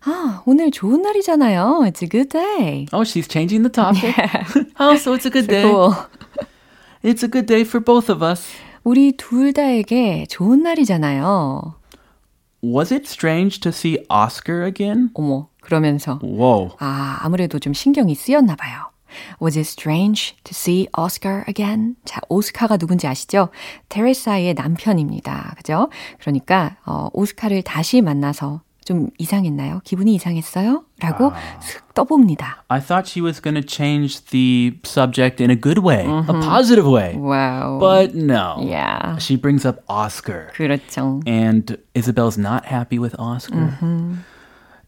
아, 0.06 0.42
오늘 0.46 0.72
좋은 0.72 1.02
날이잖아요. 1.02 1.82
It's 1.86 2.04
a 2.04 2.08
good 2.08 2.30
day. 2.30 2.88
Oh, 2.94 3.04
she's 3.04 3.28
changing 3.28 3.64
the 3.64 3.72
topic. 3.72 4.14
oh, 4.80 4.96
so 4.96 5.14
it's 5.14 5.26
a 5.26 5.32
good 5.32 5.48
day. 5.48 5.64
Cool. 5.64 5.96
It's 7.04 7.24
a 7.24 7.28
good 7.28 7.48
day 7.48 7.62
for 7.62 7.84
both 7.84 8.10
of 8.10 8.24
us. 8.24 8.48
우리 8.84 9.12
둘 9.18 9.54
다에게 9.54 10.26
좋은 10.30 10.64
날이잖아요. 10.64 11.76
Was 12.64 12.94
it 12.94 13.06
strange 13.08 13.60
to 13.62 13.72
see 13.72 13.98
Oscar 14.10 14.64
again? 14.66 15.10
어머, 15.16 15.48
그러면서 15.62 16.20
Whoa. 16.24 16.76
아, 16.80 17.20
아무래도 17.22 17.60
좀 17.60 17.74
신경이 17.74 18.16
쓰였나 18.16 18.56
봐요. 18.56 18.93
Was 19.41 19.57
it 19.59 19.67
strange 19.67 20.37
to 20.45 20.53
see 20.53 20.87
Oscar 20.97 21.45
again? 21.49 21.97
자, 22.05 22.21
오스카가 22.29 22.77
누군지 22.77 23.07
아시죠? 23.07 23.49
테레사의 23.89 24.55
남편입니다. 24.55 25.55
그죠? 25.57 25.89
그러니까 26.21 26.77
어, 26.85 27.09
오스카를 27.13 27.63
다시 27.63 28.01
만나서 28.03 28.61
좀 28.85 29.11
이상했나요? 29.19 29.83
기분이 29.85 30.15
이상했어요? 30.15 30.85
라고 31.01 31.31
슥 31.61 31.93
떠봅니다. 31.93 32.65
I 32.69 32.81
thought 32.81 33.07
she 33.07 33.23
was 33.23 33.41
going 33.41 33.55
to 33.55 33.63
change 33.63 34.25
the 34.31 34.79
subject 34.87 35.43
in 35.43 35.51
a 35.51 35.57
good 35.57 35.81
way, 35.85 36.07
a 36.07 36.33
positive 36.41 36.87
way. 36.87 37.15
와우. 37.15 37.79
But 37.79 38.15
no. 38.15 38.57
Yeah. 38.61 39.19
She 39.19 39.37
brings 39.37 39.67
up 39.67 39.83
Oscar. 39.89 40.51
그렇죠. 40.55 41.21
And 41.27 41.77
Isabel's 41.95 42.39
not 42.39 42.65
happy 42.65 42.99
with 42.99 43.15
Oscar. 43.19 43.77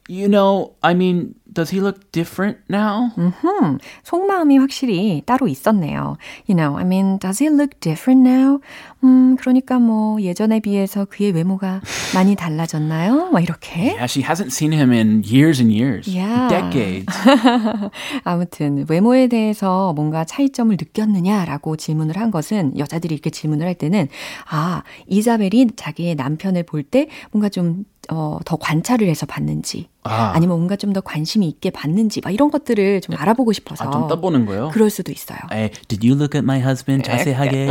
You 0.09 0.27
know, 0.27 0.75
I 0.83 0.95
mean, 0.95 1.37
does 1.53 1.71
he 1.71 1.81
look 1.81 2.11
different 2.11 2.59
now? 2.69 3.13
음, 3.17 3.79
속마음이 4.03 4.59
확실히 4.59 5.23
따로 5.25 5.47
있었네요. 5.47 6.17
You 6.49 6.57
know, 6.57 6.77
I 6.77 6.83
mean, 6.83 7.19
does 7.19 7.39
he 7.39 7.49
look 7.49 7.79
different 7.79 8.27
now? 8.27 8.61
음, 9.06 9.36
그러니까 9.38 9.78
뭐 9.80 10.20
예전에 10.22 10.60
비해서 10.60 11.06
그의 11.06 11.32
외모가 11.32 11.82
많이 12.16 12.36
달라졌나요? 12.36 13.30
막 13.32 13.42
이렇게. 13.44 13.94
Yeah, 13.96 14.06
she 14.06 14.24
hasn't 14.24 14.48
seen 14.52 14.74
him 14.74 14.92
in 14.92 15.22
years 15.24 15.62
and 15.62 15.72
years, 15.72 16.10
Yeah. 16.10 16.50
decades. 16.50 17.06
아무튼 18.24 18.86
외모에 18.90 19.28
대해서 19.28 19.94
뭔가 19.94 20.26
차이점을 20.26 20.76
느꼈느냐라고 20.80 21.76
질문을 21.76 22.18
한 22.18 22.32
것은 22.32 22.78
여자들이 22.78 23.14
이렇게 23.14 23.30
질문을 23.30 23.66
할 23.68 23.76
때는 23.76 24.08
아 24.50 24.84
이자벨이 25.08 25.68
자기의 25.76 26.16
남편을 26.16 26.64
볼 26.64 26.86
때 26.86 27.08
뭔가 27.32 27.50
좀 27.50 27.84
어, 28.12 28.38
더 28.46 28.56
관찰을 28.58 29.08
해서 29.08 29.26
봤는지 29.26 29.88
아. 30.04 30.34
아. 30.36 30.40
니면 30.40 30.50
뭔가 30.58 30.76
좀 30.76 30.94
더 30.94 31.02
관심이 31.02 31.48
있게 31.50 31.72
봤는지 31.72 32.22
막 32.24 32.30
이런 32.32 32.52
것들을 32.52 33.02
좀 33.02 33.16
알아보고 33.18 33.52
싶어서 33.54 33.86
아, 33.86 33.90
좀 33.92 34.08
떠보는 34.08 34.46
거요? 34.46 34.70
그럴 34.72 34.92
수도 34.92 35.12
있어요. 35.12 35.40
Hey, 35.52 35.72
did 35.88 36.08
you 36.08 36.16
look 36.16 36.38
at 36.38 36.44
my 36.46 36.62
husband? 36.62 37.04
자세하게. 37.04 37.68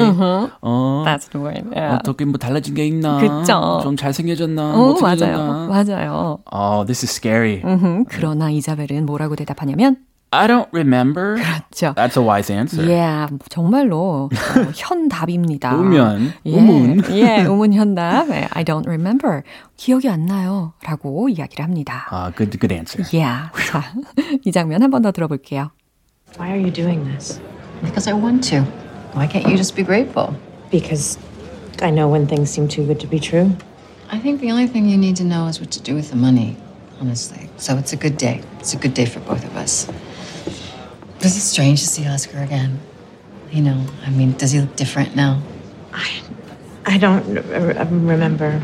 어, 0.61 1.05
That's 1.25 1.33
the 1.33 1.41
word. 1.43 1.65
Yeah. 1.73 1.97
어떻게 1.99 2.25
뭐 2.25 2.39
달라진 2.39 2.75
게 2.75 2.87
있나? 2.87 3.19
그쵸. 3.19 3.81
좀 3.83 3.97
잘생겨졌나? 3.97 4.75
어, 4.75 4.77
못생겨졌나? 4.93 5.67
맞아요. 5.69 5.69
맞아요. 5.69 6.39
Oh, 6.53 6.85
this 6.85 7.05
is 7.05 7.11
scary. 7.13 7.63
음, 7.65 8.05
그러나 8.09 8.51
이자벨은 8.51 9.07
뭐라고 9.07 9.37
대답하냐면 9.37 9.97
I 10.31 10.49
don't 10.49 10.67
remember. 10.73 11.37
그렇죠. 11.37 11.95
That's 11.95 12.17
a 12.21 12.23
wise 12.27 12.51
answer. 12.53 12.83
Yeah, 12.85 13.33
정말로 13.51 14.29
어, 14.33 14.71
현답입니다. 14.75 15.77
우면, 15.77 16.33
예, 16.45 16.51
우문. 16.59 17.03
예, 17.11 17.45
우문 17.45 17.73
현답. 17.73 18.29
예, 18.31 18.49
I 18.53 18.65
don't 18.65 18.85
remember. 18.87 19.43
기억이 19.77 20.09
안 20.09 20.27
나요. 20.27 20.73
라고 20.85 21.29
이야기를 21.29 21.65
합니다. 21.65 22.07
Uh, 22.11 22.35
good, 22.37 22.59
good 22.59 22.75
answer. 22.75 23.07
Yeah. 23.15 23.49
자, 23.71 23.85
이 24.45 24.51
장면 24.51 24.83
한 24.83 24.91
번 24.91 25.03
더 25.03 25.13
들어볼게요. 25.13 25.71
Why 26.37 26.51
are 26.51 26.59
you 26.61 26.73
doing 26.73 27.05
this? 27.05 27.41
Because 27.83 28.11
I 28.11 28.15
want 28.19 28.43
to. 28.51 28.67
Why 29.15 29.29
can't 29.31 29.47
you 29.47 29.55
just 29.57 29.77
be 29.77 29.85
grateful? 29.85 30.35
Because 30.72 31.18
I 31.82 31.90
know 31.90 32.08
when 32.08 32.28
things 32.28 32.50
seem 32.50 32.68
too 32.68 32.86
good 32.86 33.00
to 33.00 33.08
be 33.08 33.20
true. 33.20 33.56
I 34.12 34.20
think 34.20 34.42
the 34.42 34.52
only 34.52 34.68
thing 34.68 34.90
you 34.90 34.98
need 34.98 35.16
to 35.18 35.24
know 35.24 35.48
is 35.48 35.60
what 35.60 35.72
to 35.72 35.82
do 35.82 35.96
with 35.96 36.10
the 36.10 36.16
money, 36.16 36.58
honestly. 37.00 37.50
So 37.58 37.78
it's 37.78 37.94
a 37.94 37.98
good 37.98 38.18
day. 38.18 38.42
It's 38.60 38.74
a 38.74 38.78
good 38.78 38.94
day 38.94 39.06
for 39.06 39.20
both 39.22 39.44
of 39.46 39.56
us. 39.56 39.88
Was 41.22 41.36
it 41.38 41.42
strange 41.42 41.82
to 41.82 41.88
see 41.88 42.08
Oscar 42.08 42.40
again? 42.40 42.80
You 43.52 43.62
know, 43.64 43.86
I 44.06 44.10
mean, 44.10 44.34
does 44.38 44.52
he 44.52 44.62
look 44.62 44.76
different 44.76 45.16
now? 45.16 45.42
I 46.86 46.98
don't 46.98 47.38
r- 47.52 47.86
remember. 47.92 48.62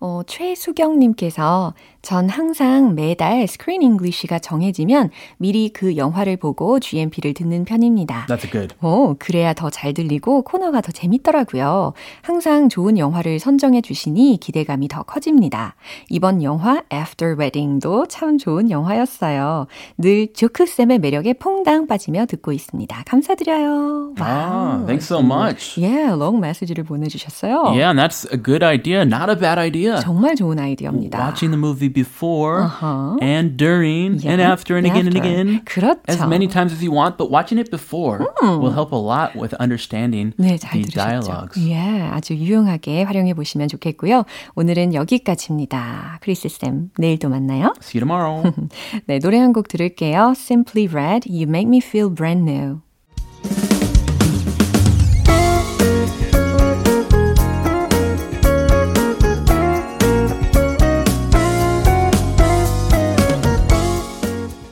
어, 0.00 0.22
최수경님께서 0.26 1.74
전 2.01 2.29
항상 2.29 2.95
매달 2.95 3.47
스크린 3.47 3.81
잉글리시가 3.81 4.39
정해지면 4.39 5.09
미리 5.37 5.69
그 5.69 5.97
영화를 5.97 6.37
보고 6.37 6.79
GMP를 6.79 7.33
듣는 7.33 7.65
편입니다. 7.65 8.27
That's 8.29 8.49
good. 8.51 8.75
오, 8.81 9.15
그래야 9.19 9.53
더 9.53 9.69
잘 9.69 9.93
들리고 9.93 10.43
코너가 10.43 10.81
더 10.81 10.91
재밌더라고요. 10.91 11.93
항상 12.21 12.69
좋은 12.69 12.97
영화를 12.97 13.39
선정해 13.39 13.81
주시니 13.81 14.37
기대감이 14.41 14.87
더 14.87 15.03
커집니다. 15.03 15.75
이번 16.09 16.41
영화 16.43 16.81
After 16.93 17.35
Wedding도 17.37 18.07
참 18.07 18.37
좋은 18.37 18.69
영화였어요. 18.71 19.67
늘 19.97 20.31
조크쌤의 20.33 20.99
매력에 20.99 21.33
퐁당 21.33 21.87
빠지며 21.87 22.25
듣고 22.27 22.51
있습니다. 22.53 23.03
감사드려요. 23.05 24.13
Ah, 24.19 24.77
thanks 24.85 25.05
so 25.07 25.19
much. 25.19 25.79
예, 25.81 26.07
롱 26.07 26.39
메시지를 26.39 26.83
보내주셨어요. 26.85 27.63
Yeah, 27.75 27.93
that's 27.93 28.25
a 28.31 28.37
good 28.41 28.63
idea. 28.63 29.01
Not 29.01 29.29
a 29.29 29.35
bad 29.37 29.59
idea. 29.59 29.99
정말 30.01 30.35
좋은 30.35 30.57
아이디어입니다. 30.59 31.19
Watching 31.19 31.51
the 31.51 31.59
movie 31.59 31.86
before 31.86 32.66
Uh-huh. 32.66 33.16
and 33.22 33.56
during 33.56 34.18
and 34.26 34.40
Yeah, 34.42 34.50
after 34.52 34.76
and 34.76 34.86
again 34.86 35.06
and 35.06 35.16
after. 35.16 35.22
again. 35.22 35.46
그렇죠. 35.64 36.02
As 36.08 36.18
many 36.26 36.48
times 36.48 36.72
as 36.74 36.82
you 36.82 36.90
want, 36.90 37.16
but 37.16 37.30
watching 37.30 37.58
it 37.62 37.70
before 37.70 38.26
will 38.42 38.72
help 38.74 38.90
a 38.92 38.98
lot 38.98 39.34
with 39.38 39.54
understanding 39.62 40.34
네, 40.38 40.58
잘 40.58 40.72
the 40.82 40.90
들으셨죠? 40.90 40.94
dialogues. 40.94 41.56
예, 41.68 41.78
아주 42.10 42.34
유용하게 42.34 43.04
활용해 43.04 43.34
보시면 43.34 43.68
좋겠고요. 43.68 44.24
오늘은 44.56 44.94
여기까지입니다. 44.94 46.18
크리스 46.20 46.48
쌤, 46.48 46.90
내일 46.98 47.18
또 47.18 47.28
만나요. 47.28 47.72
See 47.80 47.98
you 47.98 48.06
tomorrow. 48.06 48.42
네, 49.06 49.18
노래 49.18 49.38
한 49.38 49.52
곡 49.52 49.68
들을게요. 49.68 50.32
Simply 50.36 50.88
Red, 50.88 51.28
You 51.28 51.44
Make 51.48 51.68
Me 51.68 51.78
Feel 51.84 52.08
Brand 52.12 52.48
New. 52.50 52.80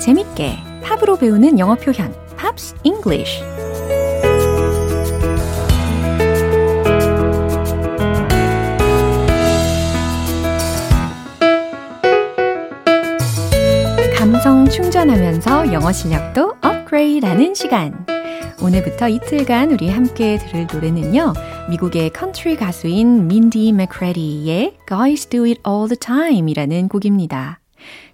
재밌게 0.00 0.56
팝으로 0.82 1.16
배우는 1.16 1.58
영어 1.58 1.74
표현 1.74 2.14
Pops 2.36 2.74
English 2.82 3.42
감성 14.16 14.68
충전하면서 14.68 15.72
영어 15.72 15.92
실력도 15.92 16.56
업그레이드하는 16.60 17.54
시간. 17.54 18.06
오늘부터 18.62 19.08
이틀간 19.08 19.72
우리 19.72 19.88
함께 19.88 20.38
들을 20.38 20.66
노래는요. 20.70 21.32
미국의 21.70 22.10
컨트리 22.10 22.56
가수인 22.56 23.26
Mindy 23.26 23.72
McCready의 23.72 24.76
Guys 24.86 25.26
Do 25.28 25.44
It 25.44 25.62
All 25.66 25.88
the 25.88 25.96
Time 25.96 26.50
이라는 26.50 26.88
곡입니다. 26.88 27.59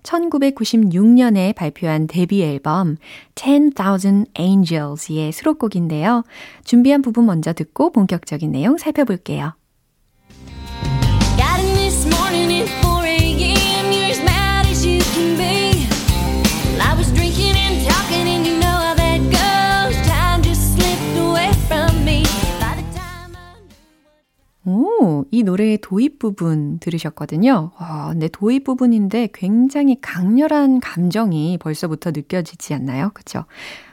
1996년에 0.02 1.54
발표한 1.54 2.06
데뷔 2.06 2.42
앨범 2.42 2.96
10,000 3.34 4.26
Angels의 4.38 5.32
수록곡인데요. 5.32 6.24
준비한 6.64 7.02
부분 7.02 7.26
먼저 7.26 7.52
듣고 7.52 7.92
본격적인 7.92 8.52
내용 8.52 8.76
살펴볼게요. 8.76 9.54
오, 24.66 25.24
이 25.30 25.44
노래의 25.44 25.78
도입 25.80 26.18
부분 26.18 26.78
들으셨거든요. 26.80 27.70
와, 27.80 28.08
근데 28.10 28.26
도입 28.28 28.64
부분인데 28.64 29.28
굉장히 29.32 29.96
강렬한 30.00 30.80
감정이 30.80 31.56
벌써부터 31.58 32.10
느껴지지 32.10 32.74
않나요? 32.74 33.10
그쵸? 33.14 33.44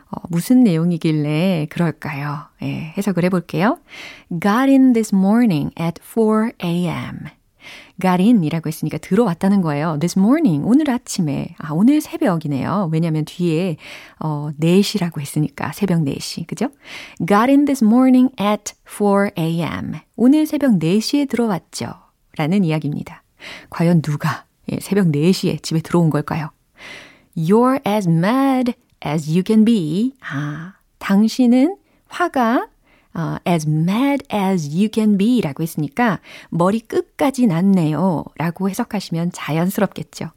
어, 0.09 0.17
무슨 0.29 0.63
내용이길래 0.63 1.67
그럴까요? 1.69 2.47
예, 2.63 2.93
해석을 2.97 3.23
해볼게요. 3.25 3.77
Got 4.31 4.69
in 4.69 4.93
this 4.93 5.13
morning 5.13 5.71
at 5.79 6.01
4 6.03 6.53
a.m. 6.63 7.27
got 8.01 8.21
in 8.21 8.43
이라고 8.43 8.67
했으니까 8.67 8.97
들어왔다는 8.97 9.61
거예요. 9.61 9.97
this 9.99 10.17
morning, 10.17 10.65
오늘 10.65 10.89
아침에. 10.89 11.55
아, 11.59 11.73
오늘 11.73 12.01
새벽이네요. 12.01 12.89
왜냐면 12.91 13.25
뒤에, 13.25 13.77
어, 14.19 14.51
4시라고 14.59 15.19
했으니까 15.19 15.71
새벽 15.73 16.01
4시. 16.01 16.47
그죠? 16.47 16.69
got 17.19 17.49
in 17.49 17.65
this 17.65 17.83
morning 17.83 18.33
at 18.39 18.73
4 18.85 19.31
a.m. 19.37 19.93
오늘 20.15 20.45
새벽 20.45 20.73
4시에 20.73 21.29
들어왔죠. 21.29 21.93
라는 22.37 22.63
이야기입니다. 22.63 23.23
과연 23.69 24.01
누가 24.01 24.45
예, 24.71 24.79
새벽 24.79 25.07
4시에 25.07 25.61
집에 25.61 25.81
들어온 25.81 26.09
걸까요? 26.09 26.49
You're 27.35 27.85
as 27.85 28.07
mad 28.07 28.73
as 29.05 29.29
you 29.29 29.43
can 29.45 29.65
be. 29.65 30.13
아, 30.21 30.73
당신은 30.99 31.77
화가 32.07 32.67
어, 33.15 33.37
as 33.47 33.67
mad 33.67 34.25
as 34.33 34.69
you 34.69 34.89
can 34.91 35.17
be 35.17 35.41
라고 35.41 35.63
했으니까 35.63 36.19
머리 36.49 36.79
끝까지 36.79 37.47
났네요 37.47 38.23
라고 38.37 38.69
해석하시면 38.69 39.31
자연스럽겠죠. 39.33 40.31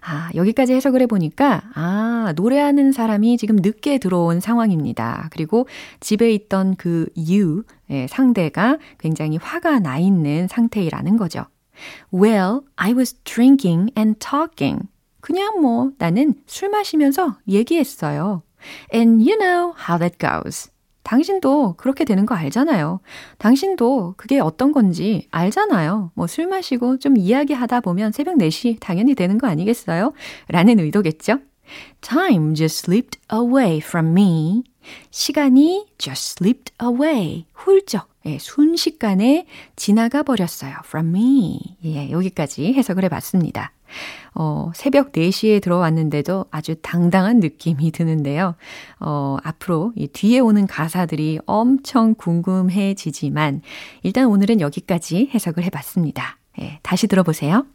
아, 0.00 0.30
여기까지 0.34 0.72
해석을 0.74 1.02
해보니까, 1.02 1.62
아, 1.74 2.32
노래하는 2.36 2.92
사람이 2.92 3.36
지금 3.36 3.56
늦게 3.56 3.98
들어온 3.98 4.40
상황입니다. 4.40 5.28
그리고 5.30 5.66
집에 6.00 6.32
있던 6.32 6.76
그 6.76 7.06
you, 7.16 7.64
예, 7.90 8.06
상대가 8.06 8.78
굉장히 8.98 9.36
화가 9.36 9.80
나 9.80 9.98
있는 9.98 10.48
상태이라는 10.48 11.16
거죠. 11.16 11.44
Well, 12.12 12.60
I 12.76 12.92
was 12.92 13.14
drinking 13.24 13.92
and 13.96 14.18
talking. 14.18 14.88
그냥 15.20 15.60
뭐 15.60 15.90
나는 15.98 16.34
술 16.46 16.70
마시면서 16.70 17.36
얘기했어요. 17.46 18.42
And 18.92 19.22
you 19.22 19.38
know 19.38 19.74
how 19.76 19.98
that 19.98 20.18
goes. 20.18 20.70
당신도 21.08 21.76
그렇게 21.78 22.04
되는 22.04 22.26
거 22.26 22.34
알잖아요. 22.34 23.00
당신도 23.38 24.14
그게 24.18 24.40
어떤 24.40 24.72
건지 24.72 25.26
알잖아요. 25.30 26.10
뭐 26.14 26.26
술 26.26 26.46
마시고 26.48 26.98
좀 26.98 27.16
이야기하다 27.16 27.80
보면 27.80 28.12
새벽 28.12 28.36
4시 28.36 28.76
당연히 28.78 29.14
되는 29.14 29.38
거 29.38 29.46
아니겠어요? 29.46 30.12
라는 30.48 30.78
의도겠죠? 30.78 31.38
Time 32.02 32.54
just 32.54 32.84
slipped 32.84 33.18
away 33.32 33.78
from 33.78 34.08
me. 34.10 34.64
시간이 35.10 35.86
just 35.96 36.42
slipped 36.42 36.74
away. 36.82 37.46
훌쩍, 37.54 38.10
예, 38.26 38.36
순식간에 38.38 39.46
지나가 39.76 40.22
버렸어요. 40.22 40.74
From 40.84 41.08
me. 41.08 41.58
예, 41.86 42.10
여기까지 42.10 42.74
해석을 42.74 43.04
해 43.04 43.08
봤습니다. 43.08 43.72
어, 44.34 44.70
새벽 44.74 45.12
4시에 45.12 45.60
들어왔는데도 45.62 46.46
아주 46.50 46.76
당당한 46.82 47.40
느낌이 47.40 47.90
드는데요. 47.90 48.54
어, 49.00 49.36
앞으로 49.42 49.92
이 49.96 50.08
뒤에 50.08 50.38
오는 50.38 50.66
가사들이 50.66 51.40
엄청 51.46 52.14
궁금해지지만 52.14 53.62
일단 54.02 54.26
오늘은 54.26 54.60
여기까지 54.60 55.30
해석을 55.34 55.64
해봤습니다. 55.64 56.38
예, 56.60 56.78
다시 56.82 57.06
들어보세요. 57.06 57.66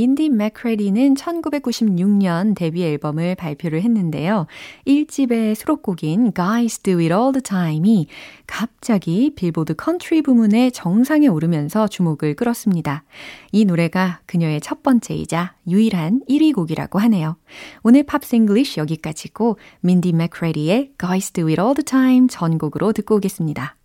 민디 0.00 0.30
맥크레디는 0.30 1.12
1996년 1.12 2.54
데뷔 2.54 2.84
앨범을 2.84 3.34
발표를 3.34 3.82
했는데요. 3.82 4.46
1집의 4.86 5.54
수록곡인 5.54 6.32
Guys 6.32 6.78
Do 6.78 6.94
It 7.00 7.12
All 7.12 7.32
The 7.32 7.42
Time이 7.42 8.06
갑자기 8.46 9.30
빌보드 9.34 9.74
컨트리 9.74 10.22
부문의 10.22 10.72
정상에 10.72 11.26
오르면서 11.26 11.86
주목을 11.86 12.34
끌었습니다. 12.34 13.04
이 13.52 13.66
노래가 13.66 14.20
그녀의 14.24 14.62
첫 14.62 14.82
번째이자 14.82 15.56
유일한 15.68 16.22
1위 16.30 16.54
곡이라고 16.54 16.98
하네요. 17.00 17.36
오늘 17.82 18.02
Pops 18.02 18.36
English 18.36 18.80
여기까지고 18.80 19.58
민디 19.82 20.14
맥크레디의 20.14 20.92
Guys 20.98 21.32
Do 21.32 21.46
It 21.48 21.60
All 21.60 21.74
The 21.74 21.84
Time 21.84 22.28
전곡으로 22.28 22.94
듣고 22.94 23.16
오겠습니다. 23.16 23.76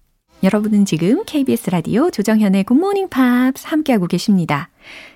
여러분은 0.44 0.86
지금 0.86 1.24
KBS 1.26 1.72
라디오 1.72 2.12
조정현의 2.12 2.66
Good 2.66 2.80
Morning 2.80 3.10
Pops 3.10 3.68
함께하고 3.68 4.06
계십니다. 4.08 4.70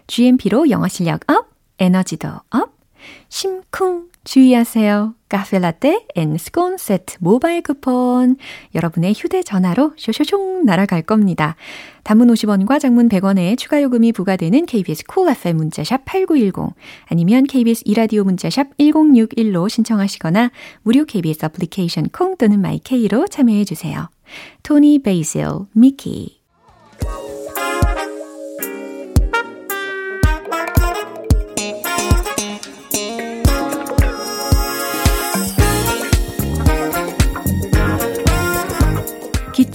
GMP로 0.10 0.72
영어 0.72 0.88
실력 0.88 1.22
up, 1.30 1.49
에너지도 1.78 2.30
up, 2.49 2.73
심쿵 3.30 4.10
주의하세요. 4.24 5.13
카페라떼 5.30 6.08
and 6.15 6.38
스콘 6.38 6.78
세트 6.78 7.17
모바일 7.19 7.62
쿠폰 7.62 8.36
여러분의 8.74 9.13
휴대전화로 9.13 9.93
쇼쇼숑 9.95 10.65
날아갈 10.65 11.04
겁니다. 11.04 11.56
단문 12.04 12.28
50원과 12.30 12.80
장문 12.80 13.08
100원의 13.08 13.56
추가 13.58 13.82
요금이 13.82 14.12
부과되는 14.12 14.65
KBS 14.65 15.04
Cool 15.06 15.32
FM 15.38 15.58
문자샵 15.58 16.06
8910 16.06 16.76
아니면 17.06 17.43
KBS 17.45 17.84
이라디오 17.86 18.24
문자샵 18.24 18.78
1061로 18.78 19.69
신청하시거나 19.69 20.52
무료 20.82 21.06
KBS 21.06 21.45
애플리케이션 21.45 22.10
콩 22.10 22.36
또는 22.36 22.60
마이케이로 22.60 23.28
참여해 23.28 23.65
주세요. 23.65 24.10
토니 24.63 25.04
베이실, 25.04 25.67
미키 25.74 26.39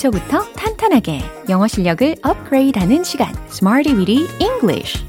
기초부터 0.04 0.52
탄탄하게 0.52 1.20
영어 1.48 1.66
실력을 1.66 2.14
업그레이드하는 2.22 3.04
시간 3.04 3.32
Smarty 3.48 3.96
Weedy 3.96 4.26
English 4.38 5.02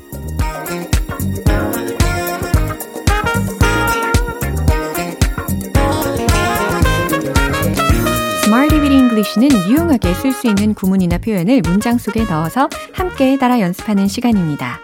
Smarty 8.43 8.79
Weedy 8.79 8.97
English는 8.97 9.69
유용하게 9.69 10.13
쓸 10.13 10.31
수 10.31 10.47
있는 10.47 10.73
구문이나 10.73 11.17
표현을 11.17 11.61
문장 11.61 11.97
속에 11.97 12.23
넣어서 12.23 12.69
함께 12.93 13.37
따라 13.37 13.59
연습하는 13.59 14.07
시간입니다. 14.07 14.79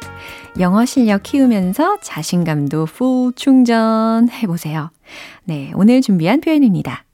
영어 0.60 0.84
실력 0.86 1.24
키우면서 1.24 2.00
자신감도 2.02 2.88
full 2.90 3.34
충전해 3.36 4.46
보세요. 4.46 4.92
네, 5.46 5.72
오늘 5.76 6.02
준비한 6.02 6.42
표현입니다. 6.42 7.06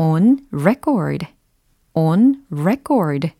On 0.00 0.38
record, 0.50 1.26
on 1.92 2.42
record 2.50 3.30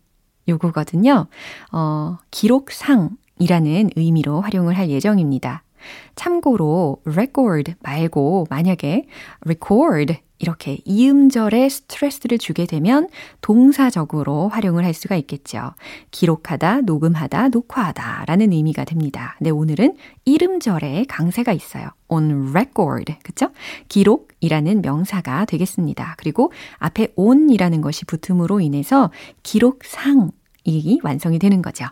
요거거든요. 0.47 1.27
어, 1.73 2.19
기록상이라는 2.31 3.91
의미로 3.97 4.43
활용을 4.43 4.77
할 4.77 4.91
예정입니다. 4.91 5.63
참고로 6.15 7.01
record 7.07 7.75
말고 7.81 8.47
만약에 8.51 9.07
record 9.47 10.21
이렇게 10.41 10.79
이음절에 10.87 11.69
스트레스를 11.69 12.39
주게 12.39 12.65
되면 12.65 13.09
동사적으로 13.43 14.49
활용을 14.49 14.85
할 14.85 14.95
수가 14.95 15.15
있겠죠. 15.17 15.75
기록하다, 16.11 16.81
녹음하다, 16.81 17.49
녹화하다 17.51 18.25
라는 18.27 18.53
의미가 18.53 18.85
됩니다. 18.85 19.37
근데 19.39 19.51
오늘은 19.51 19.97
이름절에 20.25 21.05
강세가 21.09 21.53
있어요. 21.53 21.91
on 22.09 22.49
record. 22.51 23.15
그쵸? 23.23 23.51
기록이라는 23.89 24.81
명사가 24.81 25.45
되겠습니다. 25.45 26.17
그리고 26.19 26.53
앞에 26.79 27.09
on이라는 27.17 27.83
것이 27.83 28.07
붙음으로 28.07 28.61
인해서 28.61 29.11
기록상이 29.43 31.01
완성이 31.03 31.39
되는 31.39 31.61
거죠. 31.61 31.85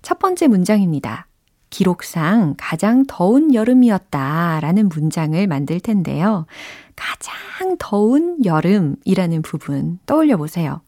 첫 0.00 0.18
번째 0.18 0.48
문장입니다. 0.48 1.26
기록상 1.72 2.54
가장 2.58 3.04
더운 3.08 3.54
여름이었다 3.54 4.60
라는 4.60 4.88
문장을 4.90 5.46
만들 5.46 5.80
텐데요. 5.80 6.46
가장 6.96 7.76
더운 7.78 8.44
여름이라는 8.44 9.42
부분 9.42 9.98
떠올려 10.06 10.36
보세요. 10.36 10.80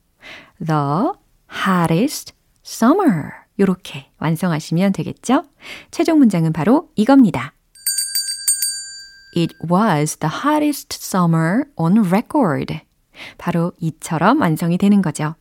The 0.64 1.12
hottest 1.50 2.32
summer. 2.64 3.30
이렇게 3.56 4.10
완성하시면 4.18 4.92
되겠죠? 4.92 5.44
최종 5.90 6.18
문장은 6.18 6.52
바로 6.52 6.90
이겁니다. 6.96 7.52
It 9.36 9.54
was 9.70 10.16
the 10.16 10.32
hottest 10.44 10.96
summer 11.00 11.64
on 11.76 11.98
record. 11.98 12.80
바로 13.38 13.72
이처럼 13.78 14.40
완성이 14.40 14.78
되는 14.78 15.02
거죠. 15.02 15.34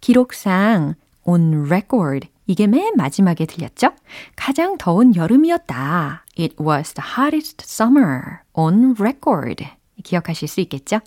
기록상 0.00 0.94
on 1.24 1.66
record 1.66 2.28
이게 2.46 2.66
맨 2.66 2.94
마지막에 2.96 3.44
들렸죠? 3.44 3.92
가장 4.34 4.78
더운 4.78 5.14
여름이었다. 5.14 6.24
It 6.38 6.56
was 6.58 6.94
the 6.94 7.06
hottest 7.18 7.62
summer 7.62 8.40
on 8.54 8.94
record. 8.98 9.66
기억하실 10.04 10.48
수 10.48 10.60
있겠죠? 10.60 11.00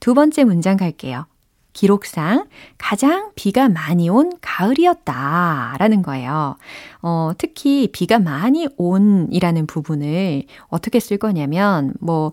두 0.00 0.14
번째 0.14 0.44
문장 0.44 0.76
갈게요. 0.76 1.26
기록상 1.72 2.46
가장 2.78 3.30
비가 3.36 3.68
많이 3.68 4.08
온 4.08 4.32
가을이었다. 4.40 5.76
라는 5.78 6.02
거예요. 6.02 6.56
어, 7.00 7.30
특히 7.38 7.88
비가 7.92 8.18
많이 8.18 8.68
온이라는 8.76 9.66
부분을 9.66 10.44
어떻게 10.68 10.98
쓸 10.98 11.16
거냐면, 11.16 11.94
뭐, 12.00 12.32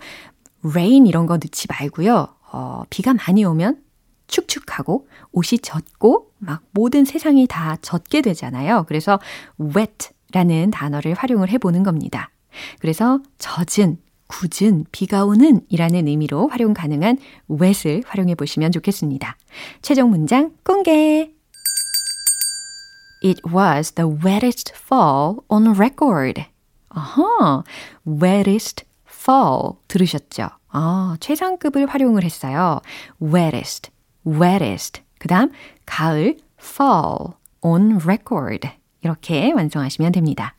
rain 0.63 1.05
이런 1.05 1.27
거 1.27 1.35
넣지 1.35 1.67
말고요. 1.69 2.27
어, 2.51 2.83
비가 2.89 3.13
많이 3.13 3.45
오면 3.45 3.81
축축하고 4.27 5.07
옷이 5.31 5.59
젖고 5.61 6.31
막 6.39 6.63
모든 6.71 7.05
세상이 7.05 7.47
다 7.47 7.77
젖게 7.81 8.21
되잖아요. 8.21 8.85
그래서 8.87 9.19
wet 9.59 10.09
라는 10.33 10.71
단어를 10.71 11.13
활용을 11.13 11.49
해보는 11.49 11.83
겁니다. 11.83 12.29
그래서 12.79 13.19
젖은, 13.37 13.97
굳은, 14.27 14.85
비가 14.91 15.25
오는 15.25 15.61
이라는 15.69 16.07
의미로 16.07 16.47
활용 16.49 16.73
가능한 16.73 17.17
wet을 17.49 18.03
활용해 18.05 18.35
보시면 18.35 18.71
좋겠습니다. 18.71 19.37
최종 19.81 20.09
문장 20.09 20.51
공개! 20.63 21.31
It 23.23 23.41
was 23.51 23.93
the 23.93 24.09
wettest 24.23 24.73
fall 24.75 25.37
on 25.47 25.69
record. 25.71 26.45
아하, 26.89 27.63
wettest 28.05 28.85
fall 29.09 29.73
들으셨죠? 29.87 30.49
아, 30.69 31.17
최상급을 31.19 31.87
활용을 31.87 32.23
했어요. 32.23 32.81
wettest, 33.21 33.89
wettest. 34.25 35.01
그 35.19 35.27
다음, 35.27 35.51
가을, 35.85 36.37
fall, 36.59 37.33
on 37.61 37.99
record. 38.03 38.69
이렇게 39.01 39.51
완성하시면 39.51 40.11
됩니다. 40.11 40.55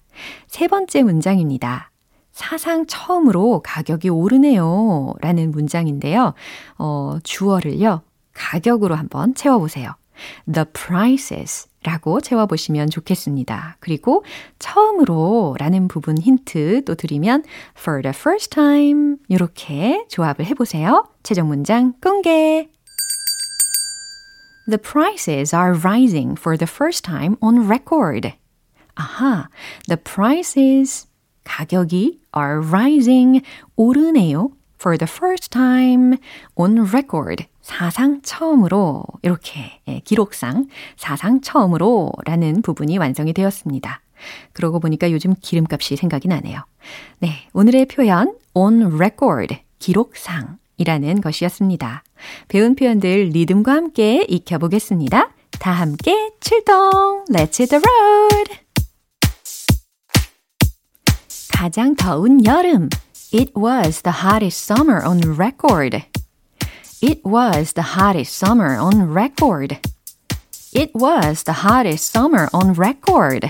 세 0.48 0.66
번째 0.66 1.02
문장입니다. 1.02 1.87
사상 2.38 2.86
처음으로 2.86 3.62
가격이 3.64 4.10
오르네요. 4.10 5.12
라는 5.20 5.50
문장인데요. 5.50 6.34
어, 6.78 7.18
주어를요, 7.24 8.02
가격으로 8.32 8.94
한번 8.94 9.34
채워보세요. 9.34 9.96
The 10.52 10.64
prices 10.72 11.68
라고 11.82 12.20
채워보시면 12.20 12.90
좋겠습니다. 12.90 13.76
그리고 13.80 14.24
처음으로 14.60 15.56
라는 15.58 15.88
부분 15.88 16.16
힌트 16.16 16.84
또 16.84 16.94
드리면 16.94 17.42
for 17.76 18.02
the 18.02 18.14
first 18.16 18.50
time 18.50 19.16
이렇게 19.26 20.06
조합을 20.08 20.46
해보세요. 20.46 21.08
최종 21.24 21.48
문장 21.48 21.94
공개! 22.00 22.68
The 24.68 24.78
prices 24.78 25.52
are 25.56 25.76
rising 25.76 26.38
for 26.38 26.56
the 26.56 26.70
first 26.70 27.02
time 27.02 27.34
on 27.40 27.64
record. 27.66 28.32
아하, 28.94 29.48
the 29.88 30.00
prices 30.00 31.08
가격이 31.42 32.17
are 32.38 32.60
rising 32.60 33.42
오르네요. 33.76 34.50
for 34.80 34.96
the 34.96 35.10
first 35.10 35.50
time 35.50 36.16
on 36.54 36.78
record. 36.78 37.44
사상 37.60 38.22
처음으로 38.22 39.04
이렇게 39.22 39.80
예, 39.88 40.00
기록상 40.00 40.68
사상 40.96 41.40
처음으로 41.40 42.12
라는 42.24 42.62
부분이 42.62 42.96
완성이 42.98 43.32
되었습니다. 43.32 44.00
그러고 44.52 44.80
보니까 44.80 45.12
요즘 45.12 45.34
기름값이 45.40 45.96
생각이 45.96 46.28
나네요. 46.28 46.64
네, 47.18 47.48
오늘의 47.52 47.86
표현 47.86 48.34
on 48.54 48.94
record 48.94 49.58
기록상이라는 49.78 51.20
것이었습니다. 51.20 52.02
배운 52.48 52.74
표현들 52.74 53.30
리듬과 53.32 53.72
함께 53.72 54.24
익혀보겠습니다. 54.28 55.30
다 55.58 55.72
함께 55.72 56.30
출동! 56.40 57.24
Let's 57.30 57.60
hit 57.60 57.68
the 57.68 57.82
road! 57.82 58.67
가장 61.57 61.95
더운 61.95 62.45
여름 62.45 62.89
It 63.31 63.51
was 63.55 64.03
the 64.03 64.21
hottest 64.21 64.61
summer 64.61 65.03
on 65.03 65.19
record. 65.35 66.05
It 67.01 67.21
was 67.25 67.73
the 67.73 67.97
hottest 67.97 68.37
summer 68.37 68.77
on 68.77 69.11
record. 69.11 69.79
It 70.71 70.91
was 70.93 71.43
the 71.43 71.65
hottest 71.65 72.11
summer 72.11 72.47
on 72.53 72.73
record. 72.75 73.49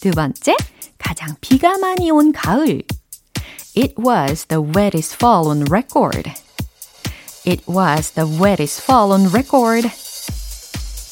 두 0.00 0.10
번째, 0.10 0.54
가장 0.98 1.34
비가 1.40 1.78
많이 1.78 2.10
온 2.10 2.32
가을. 2.32 2.82
It 3.74 3.94
was 3.98 4.46
the 4.46 4.60
wettest 4.62 5.16
fall 5.16 5.48
on 5.48 5.64
record. 5.64 6.30
It 7.44 7.64
was 7.66 8.12
the 8.12 8.26
wettest 8.26 8.82
fall 8.82 9.12
on 9.12 9.32
record. 9.32 9.90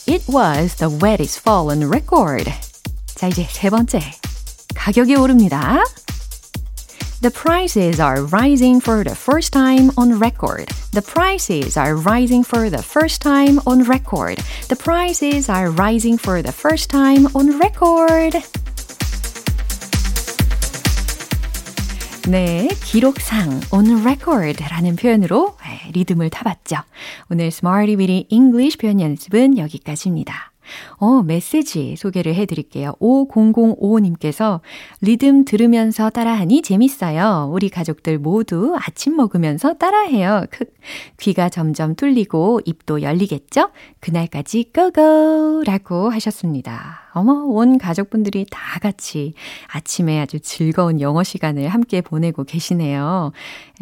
It 0.06 0.28
was 0.28 0.76
the 0.76 0.90
wettest 0.90 1.40
fall 1.40 1.70
on 1.70 1.88
record. 1.88 2.52
자, 3.14 3.28
이제 3.28 3.46
세 3.50 3.70
번째. 3.70 4.00
가격이 4.75 5.15
오릅니다. 5.15 5.83
The 7.21 7.31
prices 7.31 8.01
are 8.01 8.25
rising 8.25 8.81
for 8.83 9.03
the 9.03 9.15
first 9.15 9.53
time 9.53 9.91
on 9.97 10.19
record. 10.19 10.67
The 10.91 11.01
prices 11.01 11.79
are 11.79 11.95
rising 11.95 12.45
for 12.45 12.69
the 12.69 12.83
first 12.83 13.21
time 13.21 13.59
on 13.65 13.87
record. 13.87 14.43
The 14.67 14.75
prices 14.75 15.49
are 15.49 15.71
rising 15.71 16.19
for 16.19 16.43
the 16.43 16.51
first 16.51 16.89
time 16.89 17.27
on 17.33 17.59
record. 17.61 18.41
네, 22.27 22.69
기록상 22.83 23.61
on 23.71 24.01
record라는 24.03 24.95
표현으로 24.95 25.57
리듬을 25.93 26.29
타봤죠. 26.29 26.77
오늘 27.29 27.47
Smarty 27.47 27.95
Weedy 27.95 28.27
English 28.29 28.77
표현 28.77 28.99
연습은 28.99 29.57
여기까지입니다. 29.57 30.52
어, 30.97 31.21
메시지 31.23 31.95
소개를 31.95 32.35
해드릴게요. 32.35 32.93
5005님께서 32.99 34.61
리듬 35.01 35.45
들으면서 35.45 36.09
따라하니 36.09 36.61
재밌어요. 36.61 37.49
우리 37.51 37.69
가족들 37.69 38.19
모두 38.19 38.75
아침 38.79 39.15
먹으면서 39.15 39.75
따라해요. 39.75 40.45
크, 40.49 40.65
귀가 41.19 41.49
점점 41.49 41.95
뚫리고 41.95 42.61
입도 42.65 43.01
열리겠죠? 43.01 43.69
그날까지 43.99 44.71
고고! 44.73 45.63
라고 45.65 46.09
하셨습니다. 46.09 47.03
어머, 47.13 47.33
온 47.45 47.77
가족분들이 47.77 48.45
다 48.49 48.79
같이 48.79 49.33
아침에 49.67 50.19
아주 50.19 50.39
즐거운 50.39 50.99
영어 50.99 51.23
시간을 51.23 51.67
함께 51.69 52.01
보내고 52.01 52.43
계시네요. 52.43 53.31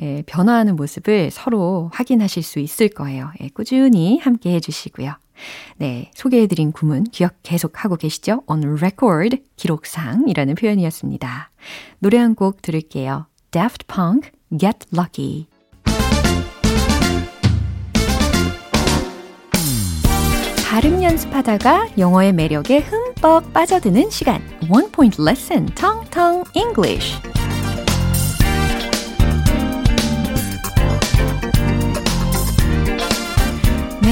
예, 0.02 0.24
변화하는 0.26 0.76
모습을 0.76 1.32
서로 1.32 1.90
확인하실 1.94 2.44
수 2.44 2.60
있을 2.60 2.90
거예요. 2.90 3.32
예, 3.42 3.50
꾸준히 3.50 4.20
함께 4.20 4.54
해주시고요. 4.56 5.14
네, 5.78 6.12
소개해드린 6.14 6.72
구문 6.72 7.06
기억 7.06 7.36
계속하고 7.44 7.96
계시죠? 7.98 8.44
On 8.48 8.64
record, 8.78 9.42
기록상이라는 9.56 10.56
표현이었습니다. 10.56 11.52
노래 12.00 12.18
한 12.18 12.36
곡 12.36 12.62
들을게요. 12.62 13.28
Daft 13.52 13.86
Punk, 13.88 14.32
Get 14.58 14.88
Lucky. 14.94 15.48
발음 20.70 21.04
연습하다가 21.04 21.90
영어의 21.98 22.32
매력에 22.32 22.80
흠뻑 22.80 23.52
빠져드는 23.52 24.10
시간. 24.10 24.42
One 24.70 24.90
Point 24.92 25.22
Lesson, 25.22 25.66
Tong 25.76 26.10
Tong 26.10 26.50
English. 26.56 27.18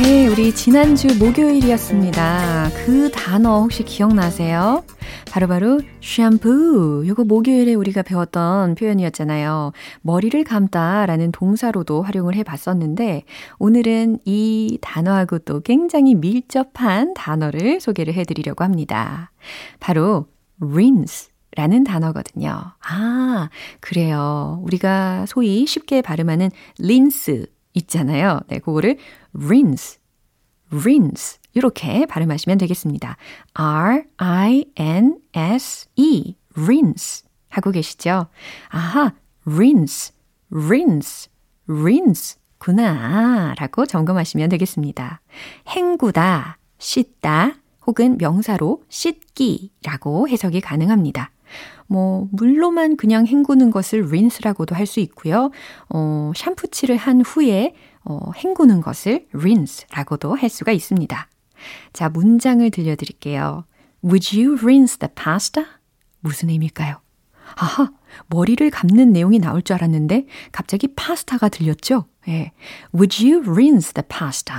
네, 0.01 0.27
우리 0.27 0.55
지난주 0.55 1.07
목요일이었습니다. 1.19 2.69
그 2.85 3.11
단어 3.11 3.59
혹시 3.59 3.83
기억나세요? 3.83 4.85
바로 5.29 5.47
바로 5.47 5.81
샴푸. 6.01 7.03
요거 7.05 7.25
목요일에 7.25 7.73
우리가 7.73 8.03
배웠던 8.03 8.75
표현이었잖아요. 8.75 9.73
머리를 10.01 10.41
감다 10.45 11.05
라는 11.05 11.33
동사로도 11.33 12.01
활용을 12.01 12.35
해 12.35 12.43
봤었는데, 12.43 13.23
오늘은 13.57 14.19
이 14.23 14.77
단어하고 14.79 15.39
또 15.39 15.59
굉장히 15.59 16.15
밀접한 16.15 17.13
단어를 17.13 17.81
소개를 17.81 18.13
해 18.13 18.23
드리려고 18.23 18.63
합니다. 18.63 19.31
바로 19.81 20.27
rinse. 20.61 21.29
라는 21.57 21.83
단어거든요. 21.83 22.61
아, 22.87 23.49
그래요. 23.81 24.61
우리가 24.63 25.25
소위 25.25 25.65
쉽게 25.65 26.01
발음하는 26.01 26.51
린스 26.77 27.47
있잖아요. 27.73 28.39
네, 28.47 28.59
그거를 28.59 28.97
rinse, 29.33 29.99
rinse 30.71 31.39
이렇게 31.53 32.05
발음하시면 32.05 32.57
되겠습니다. 32.57 33.17
R-I-N-S-E, 33.53 34.65
rinse 36.57 37.25
하고 37.49 37.71
계시죠? 37.71 38.27
아하, 38.69 39.13
rinse, 39.47 40.13
rinse, 40.51 41.29
rinse 41.67 42.39
구나 42.57 43.53
라고 43.57 43.85
점검하시면 43.85 44.49
되겠습니다. 44.49 45.21
헹구다, 45.69 46.57
씻다 46.77 47.55
혹은 47.87 48.17
명사로 48.17 48.83
씻기라고 48.89 50.27
해석이 50.27 50.61
가능합니다. 50.61 51.31
뭐, 51.89 52.27
물로만 52.31 52.95
그냥 52.95 53.25
헹구는 53.25 53.71
것을 53.71 54.07
rinse라고도 54.11 54.75
할 54.75 54.85
수 54.85 54.99
있고요. 55.01 55.51
어, 55.89 56.31
샴푸칠을 56.35 56.95
한 56.97 57.21
후에 57.21 57.73
어, 58.05 58.31
헹구는 58.31 58.81
것을 58.81 59.27
rinse라고도 59.33 60.35
할 60.35 60.49
수가 60.49 60.71
있습니다. 60.71 61.27
자, 61.91 62.09
문장을 62.09 62.69
들려드릴게요. 62.71 63.65
Would 64.03 64.39
you 64.39 64.57
rinse 64.57 64.97
the 64.97 65.11
pasta? 65.13 65.65
무슨 66.21 66.49
의미일까요? 66.49 67.01
아하, 67.55 67.91
머리를 68.27 68.69
감는 68.69 69.11
내용이 69.11 69.39
나올 69.39 69.61
줄 69.61 69.75
알았는데 69.75 70.27
갑자기 70.51 70.87
파스타가 70.95 71.49
들렸죠? 71.49 72.05
예. 72.27 72.51
Would 72.93 73.25
you 73.27 73.41
rinse 73.41 73.93
the 73.93 74.05
pasta? 74.07 74.55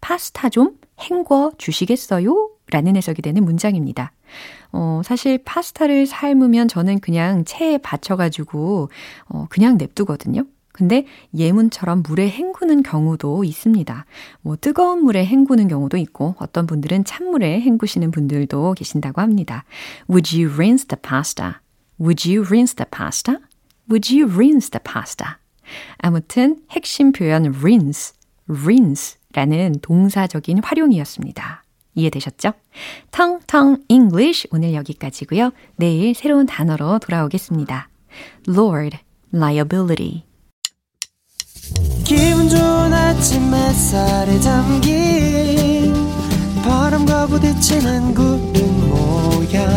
파스타 0.00 0.48
좀 0.48 0.76
헹궈 1.00 1.52
주시겠어요? 1.58 2.50
라는 2.70 2.96
해석이 2.96 3.22
되는 3.22 3.44
문장입니다. 3.44 4.12
어, 4.72 5.00
사실 5.04 5.38
파스타를 5.44 6.06
삶으면 6.06 6.68
저는 6.68 7.00
그냥 7.00 7.44
체에 7.44 7.78
받쳐가지고, 7.78 8.90
어, 9.28 9.46
그냥 9.48 9.78
냅두거든요. 9.78 10.44
근데 10.78 11.06
예문처럼 11.36 12.04
물에 12.06 12.30
헹구는 12.30 12.84
경우도 12.84 13.42
있습니다. 13.42 14.04
뭐 14.42 14.56
뜨거운 14.60 15.02
물에 15.02 15.26
헹구는 15.26 15.66
경우도 15.66 15.96
있고 15.96 16.36
어떤 16.38 16.68
분들은 16.68 17.02
찬물에 17.02 17.60
헹구시는 17.62 18.12
분들도 18.12 18.74
계신다고 18.74 19.20
합니다. 19.20 19.64
Would 20.08 20.40
you 20.40 20.54
rinse 20.54 20.86
the 20.86 21.00
pasta? 21.02 21.54
Would 22.00 22.30
you 22.30 22.46
rinse 22.46 22.76
the 22.76 22.86
pasta? 22.88 23.40
Would 23.90 24.14
you 24.14 24.32
rinse 24.32 24.70
the 24.70 24.80
pasta? 24.84 25.38
아무튼 25.98 26.62
핵심 26.70 27.10
표현 27.10 27.52
rinse, 27.56 28.14
rinse라는 28.48 29.80
동사적인 29.82 30.62
활용이었습니다. 30.62 31.64
이해되셨죠? 31.94 32.52
텅텅 33.10 33.78
English 33.88 34.48
오늘 34.50 34.74
여기까지고요. 34.74 35.52
내일 35.76 36.14
새로운 36.14 36.46
단어로 36.46 36.98
돌아오겠습니다. 37.00 37.88
Lord, 38.48 38.98
liability. 39.34 40.24
기분 42.04 42.48
좋은 42.48 42.92
아침 42.92 43.52
햇살에 43.54 44.38
담긴 44.40 45.92
바람과 46.62 47.26
부딪히는 47.26 48.14
구름 48.14 48.88
모양 48.88 49.68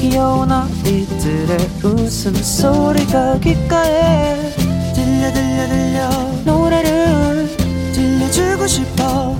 귀여운 0.00 0.50
아이들의 0.50 1.58
웃음소리가 1.82 3.40
귓가에 3.40 4.50
들려 4.94 5.32
들려 5.32 5.68
들려 5.68 6.10
노래를 6.44 7.48
들려주고 7.92 8.66
싶어 8.66 9.36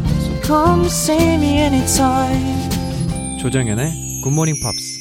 come 0.46 0.86
see 0.86 1.34
me 1.34 1.58
anytime 1.58 3.38
조정연의 3.40 4.20
굿모닝 4.22 4.54
팝스 4.62 4.96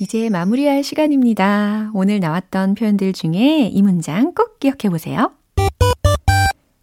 이제 0.00 0.28
마무리할 0.30 0.84
시간입니다. 0.84 1.90
오늘 1.92 2.20
나왔던 2.20 2.76
표현들 2.76 3.12
중에 3.12 3.68
이 3.72 3.82
문장 3.82 4.32
꼭 4.32 4.60
기억해 4.60 4.90
보세요. 4.90 5.32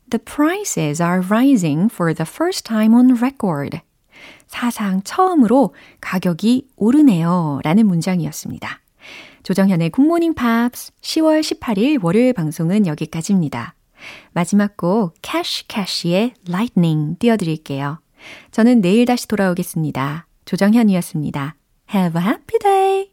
The 0.10 0.22
prices 0.24 1.02
are 1.02 1.26
rising 1.26 1.90
for 1.94 2.14
the 2.14 2.28
first 2.30 2.66
time 2.66 2.94
on 2.94 3.12
record. 3.12 3.80
사상 4.48 5.02
처음으로 5.04 5.74
가격이 6.02 6.68
오르네요. 6.76 7.62
라는 7.64 7.88
문장이었습니다. 7.88 8.82
조정현의 9.44 9.92
Good 9.92 10.07
Morning 10.07 10.34
Pops 10.34 10.92
10월 11.02 11.40
18일 11.40 12.04
월요일 12.04 12.34
방송은 12.34 12.86
여기까지입니다. 12.86 13.76
마지막 14.34 14.78
곡 14.78 15.14
캐시 15.22 15.68
캐시의 15.68 16.34
Lightning 16.48 17.18
띄워드릴게요. 17.20 18.00
저는 18.52 18.82
내일 18.82 19.06
다시 19.06 19.28
돌아오겠습니다. 19.28 20.28
조정현이었습니다. 20.46 21.56
Have 21.94 22.22
a 22.22 22.28
happy 22.28 22.60
day! 22.60 23.12